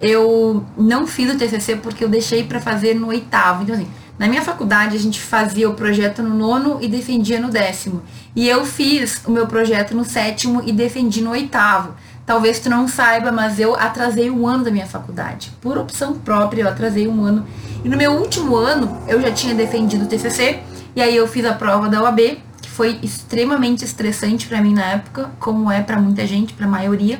[0.00, 3.64] eu não fiz o TCC porque eu deixei para fazer no oitavo.
[3.64, 7.50] Então, assim, na minha faculdade a gente fazia o projeto no nono e defendia no
[7.50, 8.04] décimo.
[8.36, 11.96] E eu fiz o meu projeto no sétimo e defendi no oitavo.
[12.24, 15.50] Talvez tu não saiba, mas eu atrasei um ano da minha faculdade.
[15.60, 17.44] Por opção própria, eu atrasei um ano.
[17.84, 20.60] E no meu último ano, eu já tinha defendido o TCC.
[20.94, 22.38] E aí eu fiz a prova da que
[22.76, 27.18] foi extremamente estressante para mim na época, como é para muita gente, para a maioria.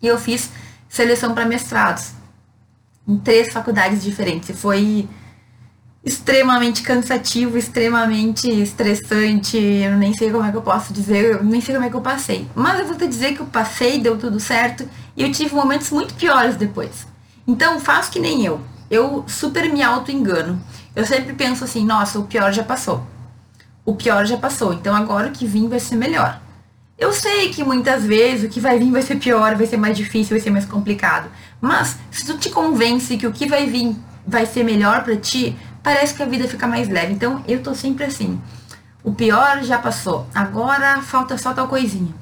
[0.00, 0.50] E eu fiz
[0.88, 2.12] seleção para mestrados
[3.06, 4.48] em três faculdades diferentes.
[4.48, 5.06] E foi
[6.02, 9.58] extremamente cansativo, extremamente estressante.
[9.58, 11.96] Eu nem sei como é que eu posso dizer, eu nem sei como é que
[11.96, 12.48] eu passei.
[12.54, 15.90] Mas eu vou te dizer que eu passei, deu tudo certo e eu tive momentos
[15.90, 17.06] muito piores depois.
[17.46, 18.58] Então, faço que nem eu.
[18.90, 20.58] Eu super me auto-engano.
[20.96, 23.06] Eu sempre penso assim, nossa, o pior já passou.
[23.84, 26.40] O pior já passou, então agora o que vim vai ser melhor.
[26.98, 29.96] Eu sei que muitas vezes o que vai vir vai ser pior, vai ser mais
[29.96, 31.30] difícil, vai ser mais complicado.
[31.60, 35.56] Mas se tu te convence que o que vai vir vai ser melhor para ti,
[35.82, 37.14] parece que a vida fica mais leve.
[37.14, 38.40] Então eu tô sempre assim.
[39.02, 40.26] O pior já passou.
[40.34, 42.19] Agora falta só tal coisinha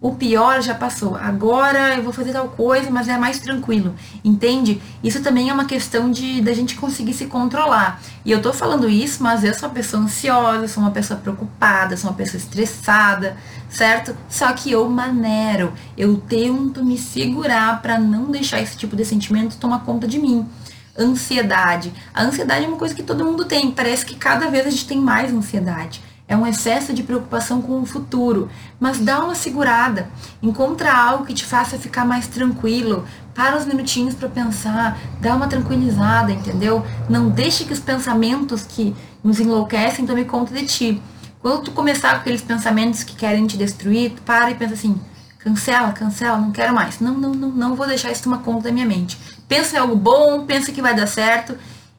[0.00, 1.14] o pior já passou.
[1.14, 3.94] Agora eu vou fazer tal coisa, mas é mais tranquilo.
[4.24, 4.80] Entende?
[5.04, 8.00] Isso também é uma questão de da gente conseguir se controlar.
[8.24, 11.98] E eu tô falando isso, mas eu sou uma pessoa ansiosa, sou uma pessoa preocupada,
[11.98, 13.36] sou uma pessoa estressada,
[13.68, 14.16] certo?
[14.26, 19.58] Só que eu manero, eu tento me segurar para não deixar esse tipo de sentimento
[19.58, 20.48] tomar conta de mim.
[20.98, 21.92] Ansiedade.
[22.14, 23.70] A ansiedade é uma coisa que todo mundo tem.
[23.70, 27.80] Parece que cada vez a gente tem mais ansiedade é um excesso de preocupação com
[27.80, 30.08] o futuro, mas dá uma segurada,
[30.40, 35.48] encontra algo que te faça ficar mais tranquilo, para uns minutinhos para pensar, dá uma
[35.48, 36.86] tranquilizada, entendeu?
[37.08, 41.02] Não deixe que os pensamentos que nos enlouquecem tomem conta de ti.
[41.40, 45.00] Quando tu começar com aqueles pensamentos que querem te destruir, tu para e pensa assim,
[45.36, 47.00] cancela, cancela, não quero mais.
[47.00, 49.18] Não, não, não, não vou deixar isso tomar conta da minha mente.
[49.48, 51.58] Pensa em algo bom, pensa que vai dar certo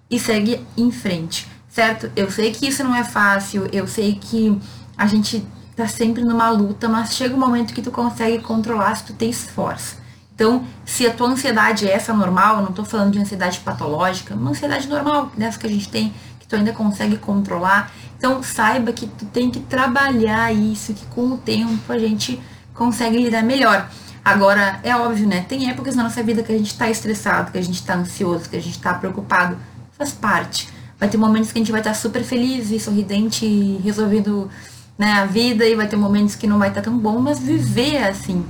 [0.09, 2.11] e segue em frente certo?
[2.15, 4.59] Eu sei que isso não é fácil, eu sei que
[4.97, 9.05] a gente tá sempre numa luta, mas chega um momento que tu consegue controlar se
[9.05, 9.95] tu tem esforço.
[10.35, 14.35] Então, se a tua ansiedade é essa normal, eu não tô falando de ansiedade patológica,
[14.35, 18.91] uma ansiedade normal, dessa que a gente tem, que tu ainda consegue controlar, Então saiba
[18.91, 22.39] que tu tem que trabalhar isso, que com o tempo a gente
[22.73, 23.89] consegue lidar melhor.
[24.23, 25.43] Agora, é óbvio, né?
[25.49, 28.47] Tem épocas na nossa vida que a gente tá estressado, que a gente tá ansioso,
[28.47, 29.57] que a gente tá preocupado.
[29.97, 30.69] Faz parte.
[31.01, 34.49] Vai ter momentos que a gente vai estar super feliz e sorridente e resolvendo
[34.97, 37.97] né, a vida, e vai ter momentos que não vai estar tão bom, mas viver
[37.97, 38.45] assim.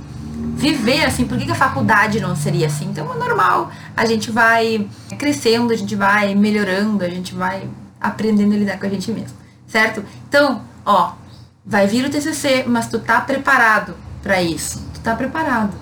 [0.54, 2.84] Viver assim, por que, que a faculdade não seria assim?
[2.84, 3.72] Então é normal.
[3.96, 4.86] A gente vai
[5.18, 7.68] crescendo, a gente vai melhorando, a gente vai
[8.00, 9.36] aprendendo a lidar com a gente mesmo,
[9.66, 10.04] certo?
[10.28, 11.14] Então, ó,
[11.64, 15.72] vai vir o TCC, mas tu tá preparado para isso tá preparado.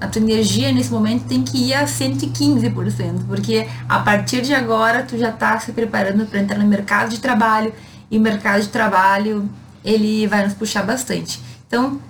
[0.00, 5.02] A tua energia nesse momento tem que ir a 115%, porque a partir de agora
[5.02, 7.72] tu já tá se preparando para entrar no mercado de trabalho
[8.10, 9.48] e o mercado de trabalho
[9.84, 11.40] ele vai nos puxar bastante.
[11.66, 12.00] Então,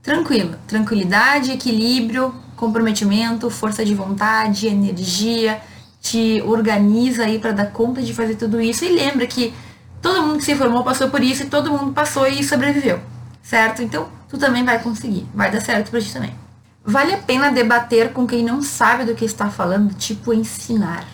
[0.00, 5.60] tranquilo, tranquilidade, equilíbrio, comprometimento, força de vontade, energia,
[6.00, 9.52] te organiza aí para dar conta de fazer tudo isso e lembra que
[10.00, 13.00] todo mundo que se formou passou por isso e todo mundo passou e sobreviveu,
[13.42, 13.82] certo?
[13.82, 15.26] Então, tu também vai conseguir.
[15.34, 16.39] Vai dar certo pra ti também.
[16.84, 21.06] Vale a pena debater com quem não sabe do que está falando, tipo ensinar.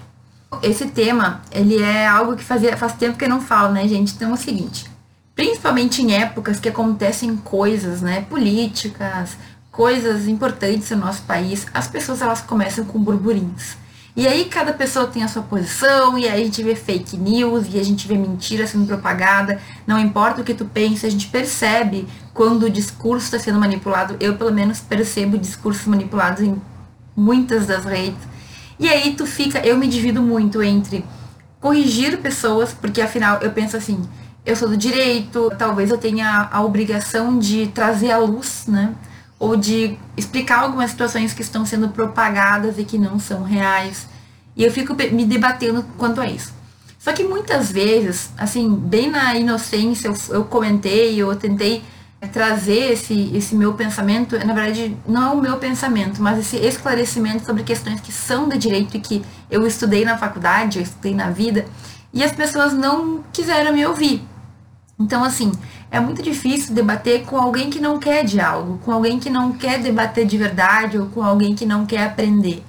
[0.62, 4.14] Esse tema, ele é algo que fazia, faz tempo que eu não falo, né, gente?
[4.14, 4.88] Então é o seguinte,
[5.34, 9.36] principalmente em épocas que acontecem coisas, né, políticas,
[9.70, 13.76] coisas importantes no nosso país, as pessoas elas começam com burburinhos.
[14.16, 17.66] E aí cada pessoa tem a sua posição, e aí a gente vê fake news,
[17.70, 19.60] e a gente vê mentira sendo propagada.
[19.86, 24.16] Não importa o que tu pense, a gente percebe quando o discurso está sendo manipulado.
[24.18, 26.60] Eu, pelo menos, percebo discursos manipulados em
[27.14, 28.18] muitas das redes.
[28.78, 31.04] E aí tu fica, eu me divido muito entre
[31.60, 34.00] corrigir pessoas, porque afinal eu penso assim,
[34.44, 38.94] eu sou do direito, talvez eu tenha a obrigação de trazer à luz, né?
[39.38, 44.06] Ou de explicar algumas situações que estão sendo propagadas e que não são reais.
[44.56, 46.54] E eu fico me debatendo quanto a isso.
[46.98, 51.84] Só que muitas vezes, assim, bem na inocência, eu, eu comentei, eu tentei
[52.32, 57.44] trazer esse, esse meu pensamento, na verdade, não é o meu pensamento, mas esse esclarecimento
[57.44, 61.30] sobre questões que são de direito e que eu estudei na faculdade, eu estudei na
[61.30, 61.66] vida,
[62.12, 64.26] e as pessoas não quiseram me ouvir.
[64.98, 65.52] Então, assim,
[65.90, 69.80] é muito difícil debater com alguém que não quer diálogo, com alguém que não quer
[69.80, 72.64] debater de verdade ou com alguém que não quer aprender.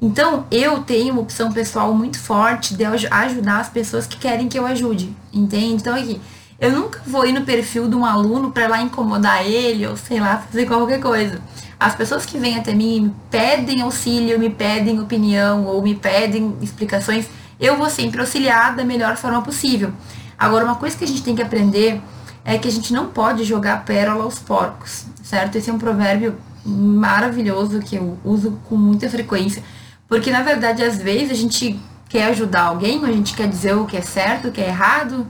[0.00, 4.58] Então, eu tenho uma opção pessoal muito forte de ajudar as pessoas que querem que
[4.58, 5.74] eu ajude, entende?
[5.74, 6.20] Então, aqui,
[6.60, 10.20] eu nunca vou ir no perfil de um aluno para lá incomodar ele ou sei
[10.20, 11.40] lá, fazer qualquer coisa.
[11.78, 16.56] As pessoas que vêm até mim me pedem auxílio, me pedem opinião ou me pedem
[16.60, 17.26] explicações,
[17.60, 19.92] eu vou sempre auxiliar da melhor forma possível.
[20.38, 22.00] Agora, uma coisa que a gente tem que aprender
[22.44, 25.56] é que a gente não pode jogar pérola aos porcos, certo?
[25.56, 29.62] Esse é um provérbio maravilhoso que eu uso com muita frequência,
[30.08, 33.86] porque na verdade às vezes a gente quer ajudar alguém, a gente quer dizer o
[33.86, 35.26] que é certo, o que é errado.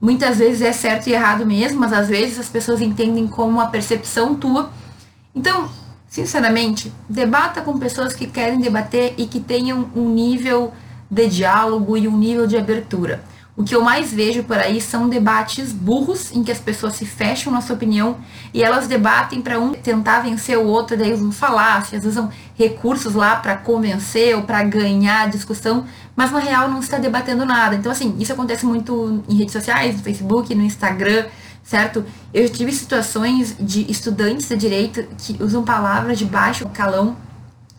[0.00, 3.66] Muitas vezes é certo e errado mesmo, mas às vezes as pessoas entendem como uma
[3.66, 4.70] percepção tua.
[5.34, 5.68] Então,
[6.08, 10.72] sinceramente, debata com pessoas que querem debater e que tenham um nível
[11.10, 13.22] de diálogo e um nível de abertura.
[13.60, 17.04] O que eu mais vejo por aí são debates burros em que as pessoas se
[17.04, 18.16] fecham na sua opinião
[18.54, 23.36] e elas debatem para um tentar vencer o outro, daí usam falácias, usam recursos lá
[23.36, 25.84] para convencer ou para ganhar a discussão,
[26.16, 27.76] mas na real não está debatendo nada.
[27.76, 31.26] Então, assim, isso acontece muito em redes sociais, no Facebook, no Instagram,
[31.62, 32.02] certo?
[32.32, 37.14] Eu tive situações de estudantes de direito que usam palavras de baixo calão,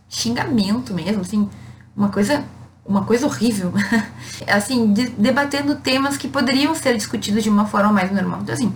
[0.08, 1.50] xingamento mesmo, assim,
[1.98, 2.46] uma coisa
[2.86, 3.74] uma coisa horrível,
[4.48, 8.40] assim, de, debatendo temas que poderiam ser discutidos de uma forma mais normal.
[8.42, 8.74] Então, assim,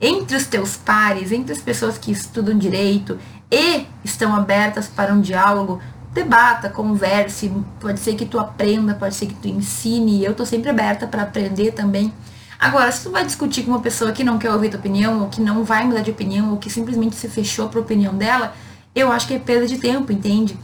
[0.00, 3.18] entre os teus pares, entre as pessoas que estudam direito
[3.50, 5.80] e estão abertas para um diálogo,
[6.12, 10.70] debata, converse, pode ser que tu aprenda, pode ser que tu ensine, eu tô sempre
[10.70, 12.12] aberta para aprender também.
[12.58, 15.28] Agora, se tu vai discutir com uma pessoa que não quer ouvir tua opinião, ou
[15.28, 18.52] que não vai mudar de opinião, ou que simplesmente se fechou para a opinião dela,
[18.94, 20.58] eu acho que é perda de tempo, entende?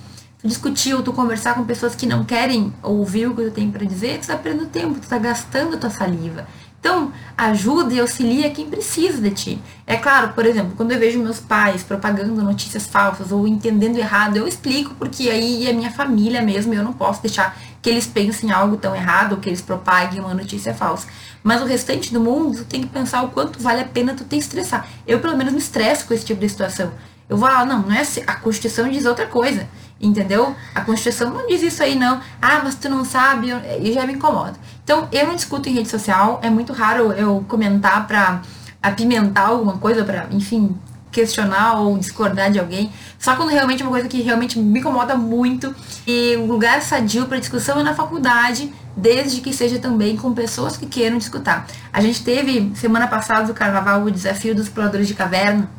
[0.45, 3.85] Discutir ou tu conversar com pessoas que não querem ouvir o que tu tem para
[3.85, 6.47] dizer, tu tá perdendo tempo, tu tá gastando tua saliva.
[6.79, 9.59] Então, ajuda e auxilia quem precisa de ti.
[9.87, 14.37] É claro, por exemplo, quando eu vejo meus pais propagando notícias falsas ou entendendo errado,
[14.37, 18.53] eu explico porque aí é minha família mesmo, eu não posso deixar que eles pensem
[18.53, 21.07] algo tão errado ou que eles propaguem uma notícia falsa.
[21.43, 24.25] Mas o restante do mundo, tu tem que pensar o quanto vale a pena tu
[24.25, 24.87] te estressar.
[25.07, 26.93] Eu, pelo menos, me estresso com esse tipo de situação.
[27.31, 29.67] Eu vou, ah, não, não é assim, a Constituição diz outra coisa.
[30.05, 30.55] Entendeu?
[30.75, 32.21] A Constituição não diz isso aí, não.
[32.41, 33.49] Ah, mas tu não sabe,
[33.81, 34.55] e já me incomoda.
[34.85, 38.43] Então, eu não discuto em rede social, é muito raro eu comentar pra
[38.83, 40.77] apimentar alguma coisa, pra, enfim,
[41.11, 42.93] questionar ou discordar de alguém.
[43.19, 45.75] Só quando realmente é uma coisa que realmente me incomoda muito.
[46.07, 50.77] E o lugar sadio para discussão é na faculdade, desde que seja também com pessoas
[50.77, 51.67] que queiram te escutar.
[51.93, 55.71] A gente teve, semana passada, do carnaval, o desafio dos exploradores de caverna,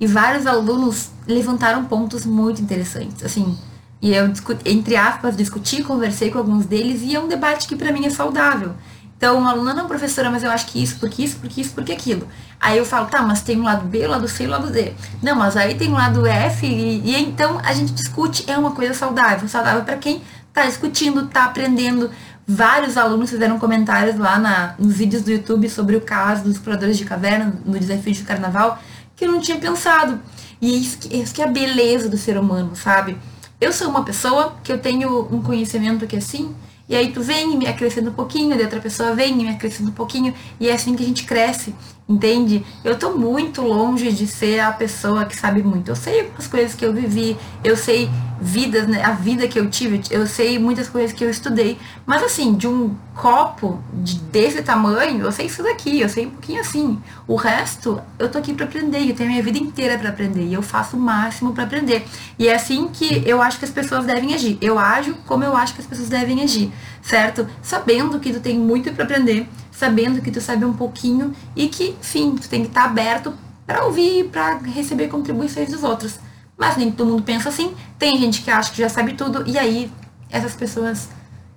[0.00, 3.22] e vários alunos levantaram pontos muito interessantes.
[3.22, 3.56] Assim,
[4.00, 4.32] e eu,
[4.64, 8.10] entre aspas, discuti, conversei com alguns deles, e é um debate que para mim é
[8.10, 8.72] saudável.
[9.20, 11.92] Então, uma aluna, não, professora, mas eu acho que isso, porque isso, porque isso, porque
[11.92, 12.26] aquilo.
[12.58, 14.70] Aí eu falo, tá, mas tem o lado B, o lado C e o lado
[14.70, 14.94] D.
[15.22, 18.70] Não, mas aí tem o lado F, e, e então a gente discute, é uma
[18.70, 19.46] coisa saudável.
[19.46, 20.22] Saudável para quem
[20.54, 22.10] tá discutindo, tá aprendendo.
[22.48, 26.96] Vários alunos fizeram comentários lá na, nos vídeos do YouTube sobre o caso dos exploradores
[26.96, 28.78] de caverna, no desafio de carnaval,
[29.20, 30.18] que eu não tinha pensado.
[30.62, 33.18] E isso que, isso que é a beleza do ser humano, sabe?
[33.60, 36.54] Eu sou uma pessoa que eu tenho um conhecimento que assim,
[36.88, 39.50] e aí tu vem e me acrescenta um pouquinho, e outra pessoa vem e me
[39.50, 41.74] acrescenta um pouquinho, e é assim que a gente cresce,
[42.10, 42.64] entende?
[42.82, 45.90] Eu tô muito longe de ser a pessoa que sabe muito.
[45.90, 49.68] Eu sei as coisas que eu vivi, eu sei vidas, né, a vida que eu
[49.68, 54.62] tive, eu sei muitas coisas que eu estudei, mas assim, de um copo de, desse
[54.62, 56.98] tamanho, eu sei isso daqui, eu sei um pouquinho assim.
[57.28, 60.44] O resto, eu tô aqui para aprender, eu tenho a minha vida inteira para aprender
[60.44, 62.06] e eu faço o máximo para aprender.
[62.38, 64.56] E é assim que eu acho que as pessoas devem agir.
[64.62, 66.72] Eu ajo como eu acho que as pessoas devem agir,
[67.02, 67.46] certo?
[67.62, 71.96] Sabendo que tu tem muito para aprender, sabendo que tu sabe um pouquinho e que,
[72.00, 73.32] enfim, tu tem que estar tá aberto
[73.66, 76.18] para ouvir, para receber contribuições dos outros.
[76.56, 77.74] Mas nem todo mundo pensa assim.
[77.98, 79.90] Tem gente que acha que já sabe tudo e aí
[80.30, 81.08] essas pessoas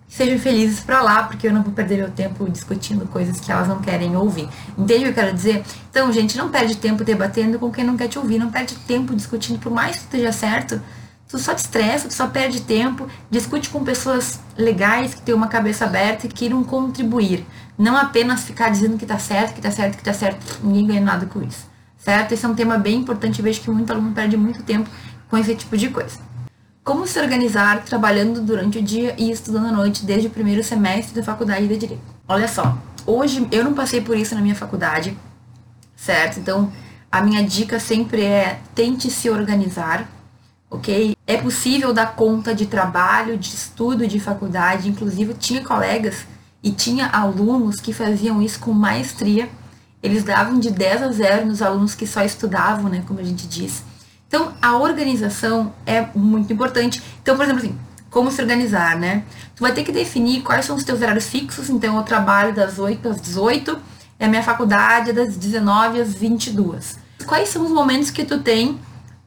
[0.07, 3.67] sejam felizes para lá, porque eu não vou perder meu tempo discutindo coisas que elas
[3.67, 4.47] não querem ouvir.
[4.77, 5.63] Entende o que eu quero dizer?
[5.89, 9.15] Então, gente, não perde tempo debatendo com quem não quer te ouvir, não perde tempo
[9.15, 10.79] discutindo, por mais que esteja certo,
[11.33, 15.47] tu só te estressa, tu só perde tempo, discute com pessoas legais, que têm uma
[15.47, 17.43] cabeça aberta e que queiram contribuir.
[17.75, 21.01] Não apenas ficar dizendo que tá certo, que tá certo, que tá certo, ninguém ganha
[21.01, 21.67] nada com isso.
[21.97, 22.33] Certo?
[22.33, 24.87] Esse é um tema bem importante, vejo que muito aluno perde muito tempo
[25.27, 26.19] com esse tipo de coisa.
[26.83, 31.15] Como se organizar trabalhando durante o dia e estudando à noite desde o primeiro semestre
[31.15, 32.03] da faculdade de Direito?
[32.27, 32.77] Olha só,
[33.07, 35.17] hoje eu não passei por isso na minha faculdade,
[35.95, 36.39] certo?
[36.39, 36.71] Então,
[37.11, 40.07] a minha dica sempre é tente se organizar,
[40.73, 41.15] ok?
[41.27, 46.25] É possível dar conta de trabalho, de estudo, de faculdade, inclusive tinha colegas
[46.63, 49.47] e tinha alunos que faziam isso com maestria.
[50.01, 53.47] Eles davam de 10 a 0 nos alunos que só estudavam, né, como a gente
[53.47, 53.83] diz.
[54.27, 57.01] Então, a organização é muito importante.
[57.21, 57.77] Então, por exemplo, assim,
[58.09, 59.23] como se organizar, né?
[59.55, 61.69] Tu vai ter que definir quais são os teus horários fixos.
[61.69, 63.77] Então, eu trabalho das 8 às 18,
[64.19, 66.97] e a minha faculdade é das 19 às 22.
[67.27, 68.79] Quais são os momentos que tu tem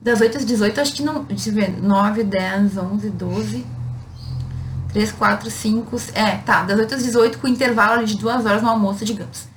[0.07, 0.81] das 8 às 18?
[0.81, 1.25] Acho que não.
[1.25, 1.83] Deixa eu ver.
[1.83, 3.67] 9, 10, 11, 12.
[4.93, 5.97] 3, 4, 5.
[6.15, 6.63] É, tá.
[6.63, 9.57] Das 8 às 18 com intervalo de 2 horas no almoço, digamos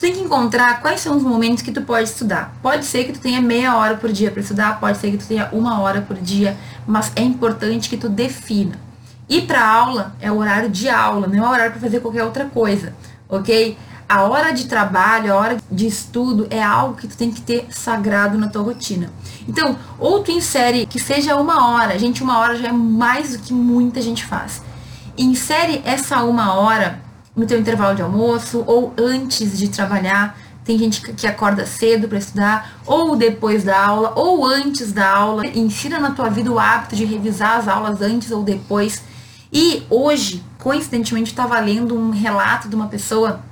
[0.00, 2.56] tem que encontrar quais são os momentos que tu pode estudar.
[2.62, 5.26] Pode ser que tu tenha meia hora por dia para estudar, pode ser que tu
[5.26, 8.80] tenha uma hora por dia, mas é importante que tu defina.
[9.28, 12.24] Ir para aula é o horário de aula, não é o horário para fazer qualquer
[12.24, 12.94] outra coisa,
[13.28, 13.76] ok?
[14.10, 17.68] A hora de trabalho, a hora de estudo é algo que tu tem que ter
[17.70, 19.08] sagrado na tua rotina.
[19.46, 23.38] Então, ou tu insere que seja uma hora, gente, uma hora já é mais do
[23.38, 24.62] que muita gente faz.
[25.16, 27.00] Insere essa uma hora
[27.36, 30.36] no teu intervalo de almoço ou antes de trabalhar.
[30.64, 35.46] Tem gente que acorda cedo para estudar, ou depois da aula, ou antes da aula.
[35.46, 39.04] Ensina na tua vida o hábito de revisar as aulas antes ou depois.
[39.52, 43.48] E hoje, coincidentemente, estava lendo um relato de uma pessoa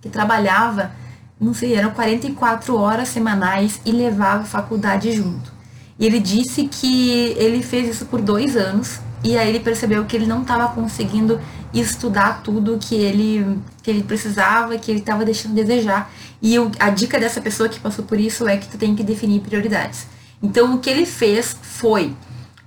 [0.00, 0.92] que trabalhava,
[1.40, 5.52] não sei, eram 44 horas semanais e levava a faculdade junto.
[5.98, 10.16] E ele disse que ele fez isso por dois anos e aí ele percebeu que
[10.16, 11.40] ele não estava conseguindo
[11.74, 16.10] estudar tudo que ele, que ele precisava, que ele estava deixando de desejar.
[16.40, 19.02] E o, a dica dessa pessoa que passou por isso é que tu tem que
[19.02, 20.06] definir prioridades.
[20.42, 22.14] Então o que ele fez foi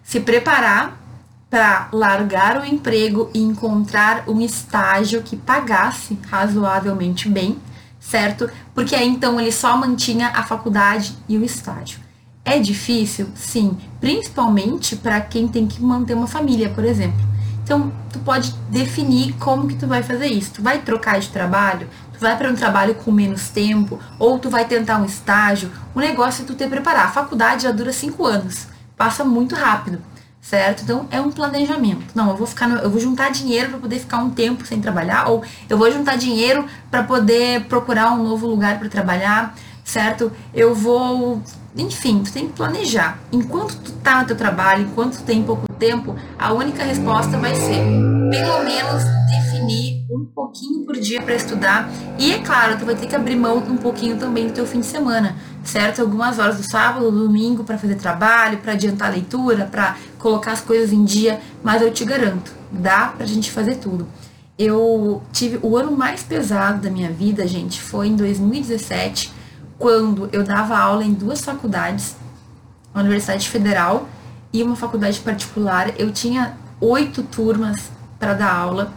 [0.04, 1.01] se preparar
[1.52, 7.58] para largar o emprego e encontrar um estágio que pagasse razoavelmente bem,
[8.00, 8.50] certo?
[8.74, 12.00] Porque aí então ele só mantinha a faculdade e o estágio.
[12.46, 13.28] É difícil?
[13.36, 17.20] Sim, principalmente para quem tem que manter uma família, por exemplo.
[17.64, 20.54] Então, tu pode definir como que tu vai fazer isso.
[20.54, 24.50] Tu vai trocar de trabalho, tu vai para um trabalho com menos tempo, ou tu
[24.50, 25.70] vai tentar um estágio.
[25.94, 27.06] O negócio é tu te preparar.
[27.06, 30.02] A faculdade já dura cinco anos, passa muito rápido,
[30.42, 30.84] certo?
[30.84, 32.04] Então, é um planejamento.
[32.16, 34.82] Não, eu vou ficar, no, eu vou juntar dinheiro para poder ficar um tempo sem
[34.82, 40.32] trabalhar, ou eu vou juntar dinheiro para poder procurar um novo lugar para trabalhar, certo?
[40.54, 41.42] Eu vou
[41.76, 43.18] enfim, tu tem que planejar.
[43.32, 47.56] Enquanto tu tá no teu trabalho, enquanto tu tem pouco tempo, a única resposta vai
[47.56, 47.82] ser,
[48.30, 51.90] pelo menos, definir um pouquinho por dia para estudar.
[52.20, 54.82] E é claro, tu vai ter que abrir mão um pouquinho também do teu fim
[54.82, 56.02] de semana, certo?
[56.02, 60.52] Algumas horas do sábado, do domingo para fazer trabalho, para adiantar a leitura, para colocar
[60.52, 64.08] as coisas em dia, mas eu te garanto, dá pra gente fazer tudo.
[64.60, 69.34] eu tive o ano mais pesado da minha vida, gente, foi em 2017,
[69.80, 72.16] quando eu dava aula em duas faculdades,
[72.94, 74.08] a Universidade Federal
[74.54, 75.92] e uma faculdade particular.
[75.98, 78.94] Eu tinha oito turmas para dar aula.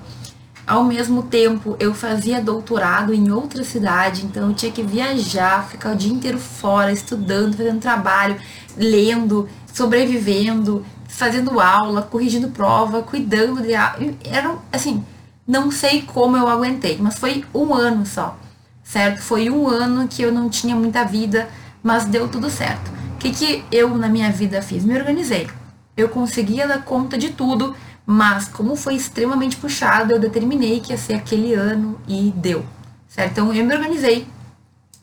[0.67, 5.93] Ao mesmo tempo, eu fazia doutorado em outra cidade, então eu tinha que viajar, ficar
[5.93, 8.37] o dia inteiro fora, estudando, fazendo trabalho,
[8.75, 13.75] lendo, sobrevivendo, fazendo aula, corrigindo prova, cuidando de.
[13.75, 15.05] Era assim,
[15.47, 18.39] não sei como eu aguentei, mas foi um ano só,
[18.83, 19.21] certo?
[19.21, 21.47] Foi um ano que eu não tinha muita vida,
[21.83, 22.91] mas deu tudo certo.
[23.15, 24.83] O que, que eu na minha vida fiz?
[24.83, 25.47] Me organizei.
[25.95, 27.77] Eu conseguia dar conta de tudo,
[28.07, 32.65] mas como foi extremamente puxado, eu determinei que ia ser aquele ano e deu,
[33.09, 33.33] certo?
[33.33, 34.27] Então eu me organizei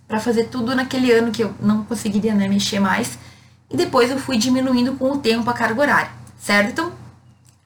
[0.07, 3.17] para fazer tudo naquele ano que eu não conseguiria né, mexer mais.
[3.69, 6.71] E depois eu fui diminuindo com o tempo a carga horária, certo?
[6.71, 6.91] Então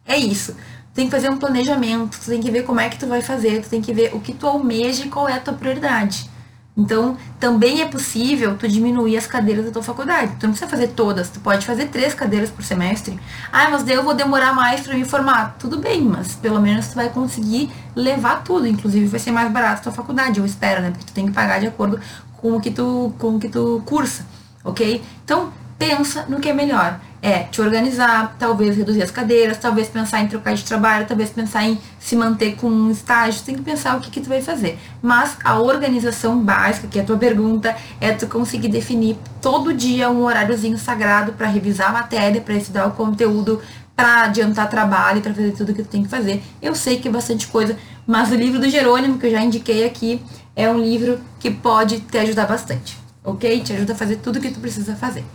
[0.06, 0.56] é isso
[0.96, 3.62] tem que fazer um planejamento, tu tem que ver como é que tu vai fazer,
[3.62, 6.30] tu tem que ver o que tu almeja e qual é a tua prioridade.
[6.78, 10.34] Então, também é possível tu diminuir as cadeiras da tua faculdade.
[10.40, 13.18] Tu não precisa fazer todas, tu pode fazer três cadeiras por semestre.
[13.52, 15.56] Ah, mas daí eu vou demorar mais para me formar.
[15.58, 18.68] Tudo bem, mas pelo menos tu vai conseguir levar tudo.
[18.68, 20.92] Inclusive vai ser mais barato a tua faculdade, eu espero, né?
[20.92, 21.98] Porque tu tem que pagar de acordo
[22.38, 24.26] com o que tu, com o que tu cursa,
[24.64, 25.02] ok?
[25.24, 30.22] Então, pensa no que é melhor é te organizar, talvez reduzir as cadeiras, talvez pensar
[30.22, 33.98] em trocar de trabalho, talvez pensar em se manter com um estágio, tem que pensar
[33.98, 34.78] o que, que tu vai fazer.
[35.02, 40.08] Mas a organização básica, que é a tua pergunta, é tu conseguir definir todo dia
[40.08, 43.60] um horáriozinho sagrado para revisar a matéria, para estudar o conteúdo,
[43.96, 46.44] para adiantar trabalho, para fazer tudo que tu tem que fazer.
[46.62, 49.84] Eu sei que é bastante coisa, mas o livro do Jerônimo, que eu já indiquei
[49.84, 50.22] aqui,
[50.56, 53.62] é um livro que pode te ajudar bastante, ok?
[53.62, 55.26] Te ajuda a fazer tudo que tu precisa fazer.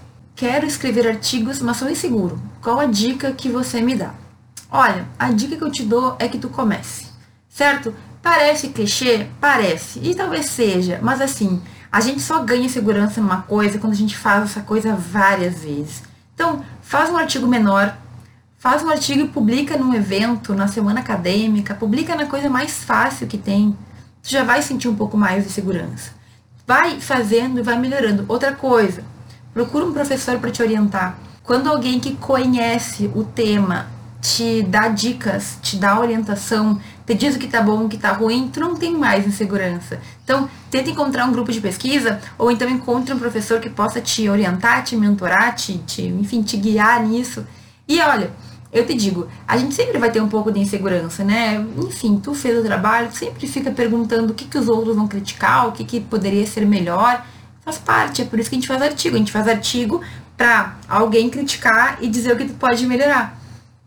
[0.40, 2.40] Quero escrever artigos, mas sou inseguro.
[2.62, 4.14] Qual a dica que você me dá?
[4.70, 7.08] Olha, a dica que eu te dou é que tu comece,
[7.46, 7.94] certo?
[8.22, 9.26] Parece clichê?
[9.38, 10.00] Parece.
[10.02, 11.60] E talvez seja, mas assim,
[11.92, 16.04] a gente só ganha segurança numa coisa quando a gente faz essa coisa várias vezes.
[16.34, 17.94] Então, faz um artigo menor,
[18.56, 23.26] faz um artigo e publica num evento, na semana acadêmica, publica na coisa mais fácil
[23.26, 23.76] que tem.
[24.22, 26.12] Tu já vai sentir um pouco mais de segurança.
[26.66, 28.24] Vai fazendo e vai melhorando.
[28.26, 29.04] Outra coisa,
[29.52, 31.18] Procura um professor para te orientar.
[31.42, 33.88] Quando alguém que conhece o tema
[34.20, 38.12] te dá dicas, te dá orientação, te diz o que tá bom, o que tá
[38.12, 39.98] ruim, tu não tem mais insegurança.
[40.22, 44.28] Então, tenta encontrar um grupo de pesquisa ou então encontre um professor que possa te
[44.28, 47.44] orientar, te mentorar, te, te enfim, te guiar nisso.
[47.88, 48.30] E olha,
[48.72, 51.64] eu te digo, a gente sempre vai ter um pouco de insegurança, né?
[51.78, 55.66] Enfim, tu fez o trabalho, sempre fica perguntando o que, que os outros vão criticar,
[55.66, 57.24] o que, que poderia ser melhor
[57.70, 58.22] faz parte.
[58.22, 59.14] É por isso que a gente faz artigo.
[59.14, 60.00] A gente faz artigo
[60.36, 63.38] para alguém criticar e dizer o que tu pode melhorar.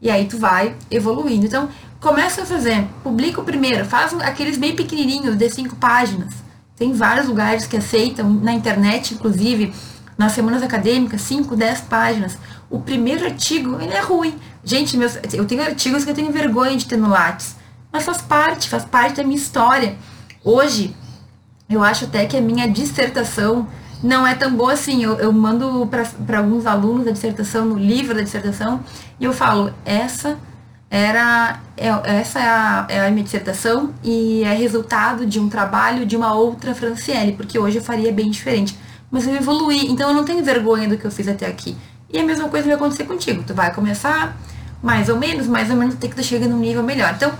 [0.02, 1.46] E aí tu vai evoluindo.
[1.46, 1.70] Então,
[2.00, 2.88] começa a fazer.
[3.04, 3.86] Publica o primeiro.
[3.86, 6.34] Faz aqueles bem pequenininhos, de cinco páginas.
[6.76, 9.74] Tem vários lugares que aceitam, na internet, inclusive,
[10.18, 12.38] nas semanas acadêmicas, 5, 10 páginas.
[12.70, 14.36] O primeiro artigo, ele é ruim.
[14.64, 17.56] Gente, meus, eu tenho artigos que eu tenho vergonha de ter no Lattes.
[17.92, 19.96] Mas faz parte, faz parte da minha história.
[20.44, 20.96] Hoje,
[21.74, 23.68] eu acho até que a minha dissertação
[24.02, 25.04] não é tão boa assim.
[25.04, 25.90] Eu, eu mando
[26.26, 28.82] para alguns alunos a dissertação, no livro da dissertação,
[29.20, 30.38] e eu falo, essa
[30.90, 31.88] era é,
[32.20, 36.36] essa é a, é a minha dissertação e é resultado de um trabalho de uma
[36.36, 38.78] outra Franciele, porque hoje eu faria bem diferente.
[39.10, 41.76] Mas eu evoluí, então eu não tenho vergonha do que eu fiz até aqui.
[42.12, 43.44] E a mesma coisa vai acontecer contigo.
[43.46, 44.38] Tu vai começar
[44.84, 47.14] mais ou menos, mais ou menos até que tu chega num nível melhor.
[47.16, 47.32] Então,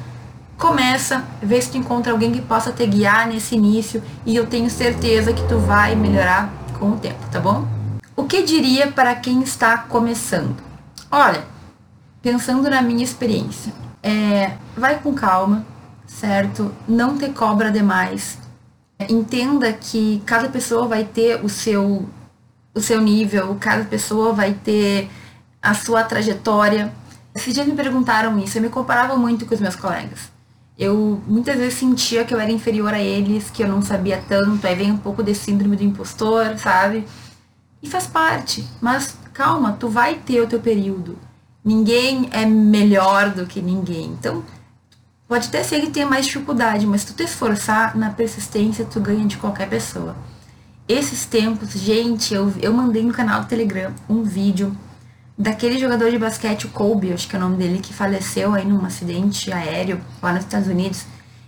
[0.64, 4.70] começa, vê se tu encontra alguém que possa te guiar nesse início e eu tenho
[4.70, 7.68] certeza que tu vai melhorar com o tempo, tá bom?
[8.16, 10.56] O que diria para quem está começando?
[11.12, 11.44] Olha,
[12.22, 15.66] pensando na minha experiência, é, vai com calma,
[16.08, 16.74] certo?
[16.88, 18.38] Não te cobra demais.
[19.10, 22.08] Entenda que cada pessoa vai ter o seu
[22.74, 25.12] o seu nível, cada pessoa vai ter
[25.62, 26.92] a sua trajetória.
[27.36, 30.33] Esses dias me perguntaram isso, eu me comparava muito com os meus colegas
[30.78, 34.66] eu muitas vezes sentia que eu era inferior a eles, que eu não sabia tanto,
[34.66, 37.06] aí vem um pouco desse síndrome do impostor, sabe?
[37.82, 41.18] E faz parte, mas calma, tu vai ter o teu período.
[41.64, 44.06] Ninguém é melhor do que ninguém.
[44.08, 44.44] Então,
[45.28, 49.00] pode até ser que tenha mais dificuldade, mas se tu te esforçar na persistência, tu
[49.00, 50.16] ganha de qualquer pessoa.
[50.88, 54.76] Esses tempos, gente, eu, eu mandei no canal do Telegram um vídeo
[55.38, 58.66] daquele jogador de basquete, o Kobe, acho que é o nome dele, que faleceu aí
[58.66, 61.06] num acidente aéreo lá nos Estados Unidos.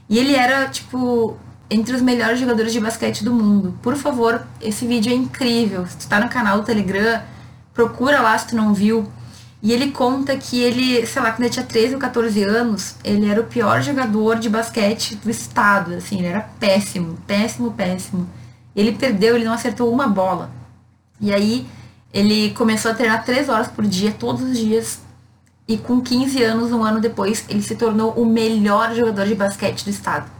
[0.09, 1.37] E ele era, tipo,
[1.69, 3.77] entre os melhores jogadores de basquete do mundo.
[3.81, 5.85] Por favor, esse vídeo é incrível.
[5.87, 7.21] Se tu tá no canal do Telegram,
[7.73, 9.07] procura lá se tu não viu.
[9.61, 13.27] E ele conta que ele, sei lá, quando ele tinha 13 ou 14 anos, ele
[13.27, 18.29] era o pior jogador de basquete do estado, assim, ele era péssimo, péssimo, péssimo.
[18.75, 20.51] Ele perdeu, ele não acertou uma bola.
[21.19, 21.65] E aí
[22.15, 25.01] ele começou a treinar 3 horas por dia, todos os dias.
[25.67, 29.83] E com 15 anos, um ano depois, ele se tornou o melhor jogador de basquete
[29.83, 30.31] do estado.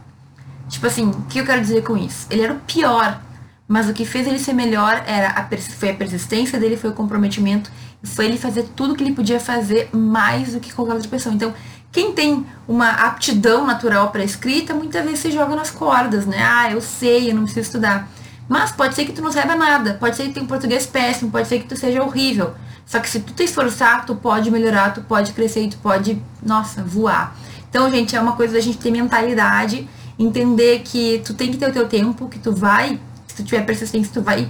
[0.70, 2.26] Tipo assim, o que eu quero dizer com isso?
[2.30, 3.20] Ele era o pior,
[3.68, 6.94] mas o que fez ele ser melhor era a, foi a persistência dele, foi o
[6.94, 7.70] comprometimento,
[8.02, 11.34] foi ele fazer tudo que ele podia fazer mais do que qualquer outra pessoa.
[11.34, 11.52] Então,
[11.92, 16.42] quem tem uma aptidão natural para escrita, muitas vezes se joga nas cordas, né?
[16.42, 18.08] Ah, eu sei, eu não preciso estudar.
[18.48, 21.30] Mas pode ser que tu não saiba nada, pode ser que tu tenha português péssimo,
[21.30, 22.54] pode ser que tu seja horrível.
[22.84, 26.22] Só que se tu te esforçar, tu pode melhorar, tu pode crescer e tu pode,
[26.42, 27.36] nossa, voar.
[27.68, 31.68] Então, gente, é uma coisa da gente ter mentalidade, entender que tu tem que ter
[31.68, 34.48] o teu tempo, que tu vai, se tu tiver persistência, tu vai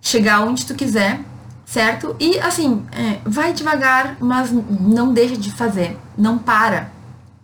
[0.00, 1.20] chegar onde tu quiser,
[1.66, 2.14] certo?
[2.20, 6.92] E assim, é, vai devagar, mas não deixa de fazer, não para.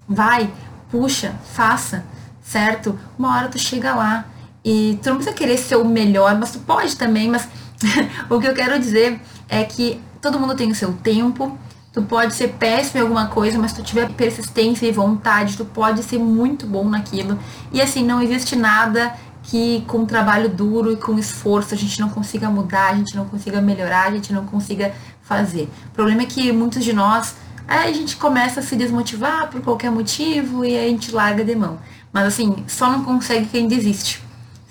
[0.09, 0.51] Vai,
[0.91, 2.05] puxa, faça,
[2.43, 2.99] certo?
[3.19, 4.27] Uma hora tu chega lá.
[4.65, 7.49] E tu não precisa querer ser o melhor, mas tu pode também, mas
[8.29, 11.59] o que eu quero dizer é que todo mundo tem o seu tempo.
[11.93, 16.03] Tu pode ser péssimo em alguma coisa, mas tu tiver persistência e vontade, tu pode
[16.05, 17.39] ser muito bom naquilo.
[17.73, 22.09] E assim, não existe nada que com trabalho duro e com esforço a gente não
[22.09, 25.69] consiga mudar, a gente não consiga melhorar, a gente não consiga fazer.
[25.87, 27.35] O problema é que muitos de nós,
[27.67, 31.79] a gente começa a se desmotivar por qualquer motivo e a gente larga de mão.
[32.13, 34.23] Mas assim, só não consegue quem desiste,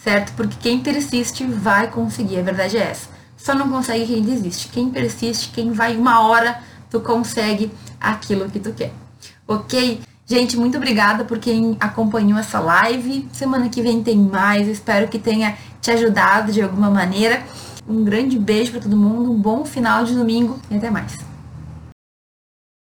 [0.04, 0.34] certo?
[0.34, 3.10] Porque quem persiste vai conseguir, a verdade é essa.
[3.38, 4.68] Só não consegue quem desiste.
[4.70, 8.92] Quem persiste, quem vai uma hora, tu consegue aquilo que tu quer.
[9.48, 10.02] Ok?
[10.26, 13.28] Gente, muito obrigada por quem acompanhou essa live.
[13.32, 14.68] Semana que vem tem mais.
[14.68, 17.42] Espero que tenha te ajudado de alguma maneira.
[17.88, 21.29] Um grande beijo para todo mundo, um bom final de domingo e até mais.